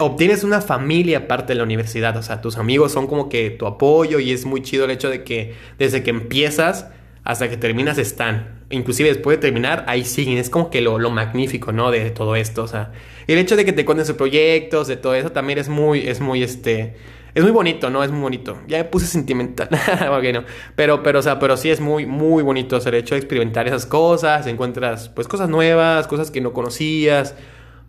obtienes 0.00 0.44
una 0.44 0.60
familia 0.60 1.18
aparte 1.18 1.52
de 1.52 1.56
la 1.56 1.62
universidad, 1.62 2.16
o 2.16 2.22
sea, 2.22 2.40
tus 2.40 2.56
amigos 2.56 2.92
son 2.92 3.06
como 3.06 3.28
que 3.28 3.50
tu 3.50 3.66
apoyo 3.66 4.18
y 4.18 4.32
es 4.32 4.46
muy 4.46 4.62
chido 4.62 4.86
el 4.86 4.90
hecho 4.90 5.10
de 5.10 5.24
que 5.24 5.54
desde 5.78 6.02
que 6.02 6.10
empiezas 6.10 6.86
hasta 7.24 7.48
que 7.48 7.56
terminas 7.56 7.98
están. 7.98 8.62
Inclusive 8.70 9.08
después 9.08 9.38
de 9.38 9.42
terminar, 9.42 9.84
ahí 9.88 10.04
siguen. 10.04 10.38
Es 10.38 10.50
como 10.50 10.70
que 10.70 10.80
lo, 10.80 10.98
lo 10.98 11.10
magnífico, 11.10 11.72
¿no? 11.72 11.90
De 11.90 12.10
todo 12.10 12.36
esto. 12.36 12.62
O 12.62 12.68
sea, 12.68 12.92
el 13.26 13.38
hecho 13.38 13.56
de 13.56 13.64
que 13.64 13.72
te 13.72 13.84
cuenten 13.84 14.06
sus 14.06 14.16
proyectos, 14.16 14.88
de 14.88 14.96
todo 14.96 15.14
eso, 15.14 15.32
también 15.32 15.58
es 15.58 15.68
muy, 15.68 16.06
es 16.06 16.20
muy, 16.20 16.42
este... 16.42 16.94
Es 17.34 17.42
muy 17.42 17.50
bonito, 17.50 17.90
¿no? 17.90 18.04
Es 18.04 18.12
muy 18.12 18.20
bonito. 18.20 18.60
Ya 18.68 18.78
me 18.78 18.84
puse 18.84 19.06
sentimental. 19.06 19.68
bueno, 20.08 20.44
pero, 20.76 21.02
pero, 21.02 21.18
o 21.18 21.22
sea, 21.22 21.40
pero 21.40 21.56
sí 21.56 21.68
es 21.68 21.80
muy, 21.80 22.06
muy 22.06 22.44
bonito. 22.44 22.76
O 22.76 22.80
sea, 22.80 22.90
el 22.90 22.98
hecho 22.98 23.16
de 23.16 23.20
experimentar 23.20 23.66
esas 23.66 23.86
cosas. 23.86 24.46
Encuentras, 24.46 25.08
pues, 25.08 25.26
cosas 25.26 25.48
nuevas, 25.48 26.06
cosas 26.06 26.30
que 26.30 26.40
no 26.40 26.52
conocías. 26.52 27.34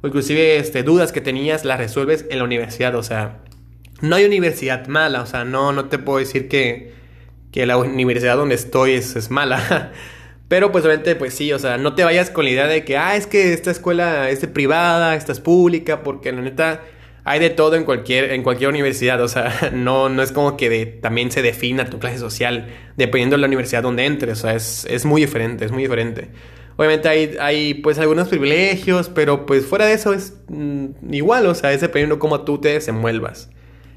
Inclusive, 0.03 0.57
este, 0.57 0.83
dudas 0.83 1.11
que 1.11 1.21
tenías, 1.21 1.65
las 1.65 1.79
resuelves 1.79 2.25
en 2.29 2.37
la 2.39 2.43
universidad. 2.43 2.95
O 2.95 3.03
sea, 3.03 3.39
no 4.01 4.15
hay 4.15 4.25
universidad 4.25 4.87
mala. 4.87 5.21
O 5.21 5.25
sea, 5.25 5.45
no, 5.45 5.71
no 5.71 5.85
te 5.85 5.97
puedo 5.97 6.19
decir 6.19 6.47
que 6.47 6.95
que 7.55 7.65
la 7.65 7.77
universidad 7.77 8.35
donde 8.35 8.55
estoy 8.55 8.91
es, 8.91 9.31
mala. 9.31 9.93
Pero 10.49 10.73
pues 10.73 10.83
obviamente 10.83 11.15
pues 11.15 11.33
sí, 11.33 11.53
o 11.53 11.57
sea, 11.57 11.77
no 11.77 11.95
te 11.95 12.03
vayas 12.03 12.29
con 12.29 12.43
la 12.43 12.51
idea 12.51 12.67
de 12.67 12.83
que, 12.83 12.97
ah, 12.97 13.15
es 13.15 13.27
que 13.27 13.53
esta 13.53 13.71
escuela 13.71 14.29
es 14.29 14.45
privada, 14.47 15.15
esta 15.15 15.31
es 15.31 15.39
pública, 15.39 16.03
porque 16.03 16.33
la 16.33 16.41
neta 16.41 16.81
hay 17.23 17.39
de 17.39 17.49
todo 17.49 17.77
en 17.77 17.85
cualquier, 17.85 18.33
en 18.33 18.43
cualquier 18.43 18.69
universidad, 18.69 19.21
o 19.21 19.29
sea, 19.29 19.71
no, 19.73 20.09
no 20.09 20.21
es 20.21 20.33
como 20.33 20.57
que 20.57 20.85
también 21.01 21.31
se 21.31 21.41
defina 21.41 21.89
tu 21.89 21.97
clase 21.97 22.17
social 22.17 22.67
dependiendo 22.97 23.37
de 23.37 23.41
la 23.41 23.47
universidad 23.47 23.83
donde 23.83 24.05
entres, 24.05 24.39
o 24.39 24.41
sea, 24.41 24.53
es, 24.53 24.85
es 24.89 25.05
muy 25.05 25.21
diferente, 25.21 25.63
es 25.63 25.71
muy 25.71 25.83
diferente. 25.83 26.27
Obviamente 26.77 27.07
hay, 27.07 27.35
hay 27.39 27.73
pues 27.75 27.99
algunos 27.99 28.27
privilegios, 28.27 29.09
pero 29.09 29.45
pues 29.45 29.65
fuera 29.65 29.85
de 29.85 29.93
eso 29.93 30.13
es 30.13 30.37
mm, 30.49 31.13
igual, 31.13 31.45
o 31.47 31.55
sea, 31.55 31.71
es 31.71 31.81
dependiendo 31.81 32.19
cómo 32.19 32.41
tú 32.41 32.59
te 32.59 32.69
desenvuelvas. 32.69 33.49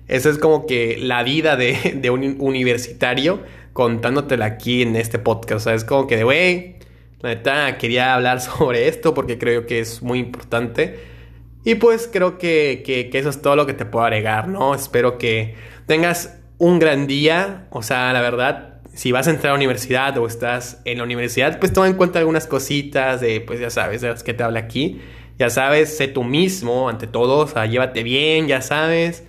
Esa 0.06 0.30
es 0.30 0.38
como 0.38 0.66
que 0.66 0.96
la 0.98 1.22
vida 1.22 1.56
de, 1.56 1.98
de 2.00 2.10
un 2.10 2.36
universitario 2.38 3.42
contándotela 3.72 4.46
aquí 4.46 4.82
en 4.82 4.96
este 4.96 5.18
podcast, 5.18 5.52
o 5.52 5.60
sea, 5.60 5.74
es 5.74 5.84
como 5.84 6.06
que 6.06 6.16
de, 6.16 6.24
güey, 6.24 6.78
la 7.20 7.30
neta 7.30 7.78
quería 7.78 8.14
hablar 8.14 8.40
sobre 8.40 8.88
esto 8.88 9.14
porque 9.14 9.38
creo 9.38 9.66
que 9.66 9.80
es 9.80 10.02
muy 10.02 10.18
importante. 10.18 11.18
Y 11.64 11.74
pues 11.74 12.08
creo 12.10 12.38
que, 12.38 13.10
eso 13.12 13.28
es 13.28 13.42
todo 13.42 13.56
lo 13.56 13.66
que 13.66 13.74
te 13.74 13.84
puedo 13.84 14.04
agregar, 14.04 14.48
¿no? 14.48 14.74
Espero 14.74 15.18
que 15.18 15.54
tengas 15.86 16.38
un 16.56 16.78
gran 16.78 17.06
día. 17.06 17.66
O 17.70 17.82
sea, 17.82 18.12
la 18.12 18.22
verdad, 18.22 18.67
si 18.98 19.12
vas 19.12 19.28
a 19.28 19.30
entrar 19.30 19.50
a 19.50 19.52
la 19.52 19.58
universidad 19.58 20.18
o 20.18 20.26
estás 20.26 20.82
en 20.84 20.98
la 20.98 21.04
universidad, 21.04 21.60
pues 21.60 21.72
toma 21.72 21.86
en 21.86 21.94
cuenta 21.94 22.18
algunas 22.18 22.48
cositas 22.48 23.20
de, 23.20 23.40
pues 23.40 23.60
ya 23.60 23.70
sabes, 23.70 24.00
de 24.00 24.08
las 24.08 24.24
que 24.24 24.34
te 24.34 24.42
habla 24.42 24.58
aquí. 24.58 25.00
Ya 25.38 25.50
sabes, 25.50 25.96
sé 25.96 26.08
tú 26.08 26.24
mismo 26.24 26.88
ante 26.88 27.06
todo, 27.06 27.46
llévate 27.66 28.02
bien, 28.02 28.48
ya 28.48 28.60
sabes. 28.60 29.22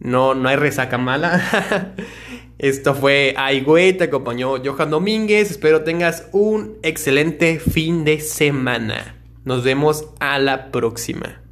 No, 0.00 0.34
no 0.34 0.48
hay 0.48 0.56
resaca 0.56 0.98
mala. 0.98 1.94
Esto 2.58 2.92
fue 2.92 3.34
Ay, 3.36 3.64
te 3.96 4.02
acompañó 4.02 4.56
Johan 4.64 4.90
Domínguez. 4.90 5.52
Espero 5.52 5.84
tengas 5.84 6.28
un 6.32 6.78
excelente 6.82 7.60
fin 7.60 8.04
de 8.04 8.18
semana. 8.20 9.14
Nos 9.44 9.62
vemos 9.62 10.06
a 10.18 10.40
la 10.40 10.72
próxima. 10.72 11.47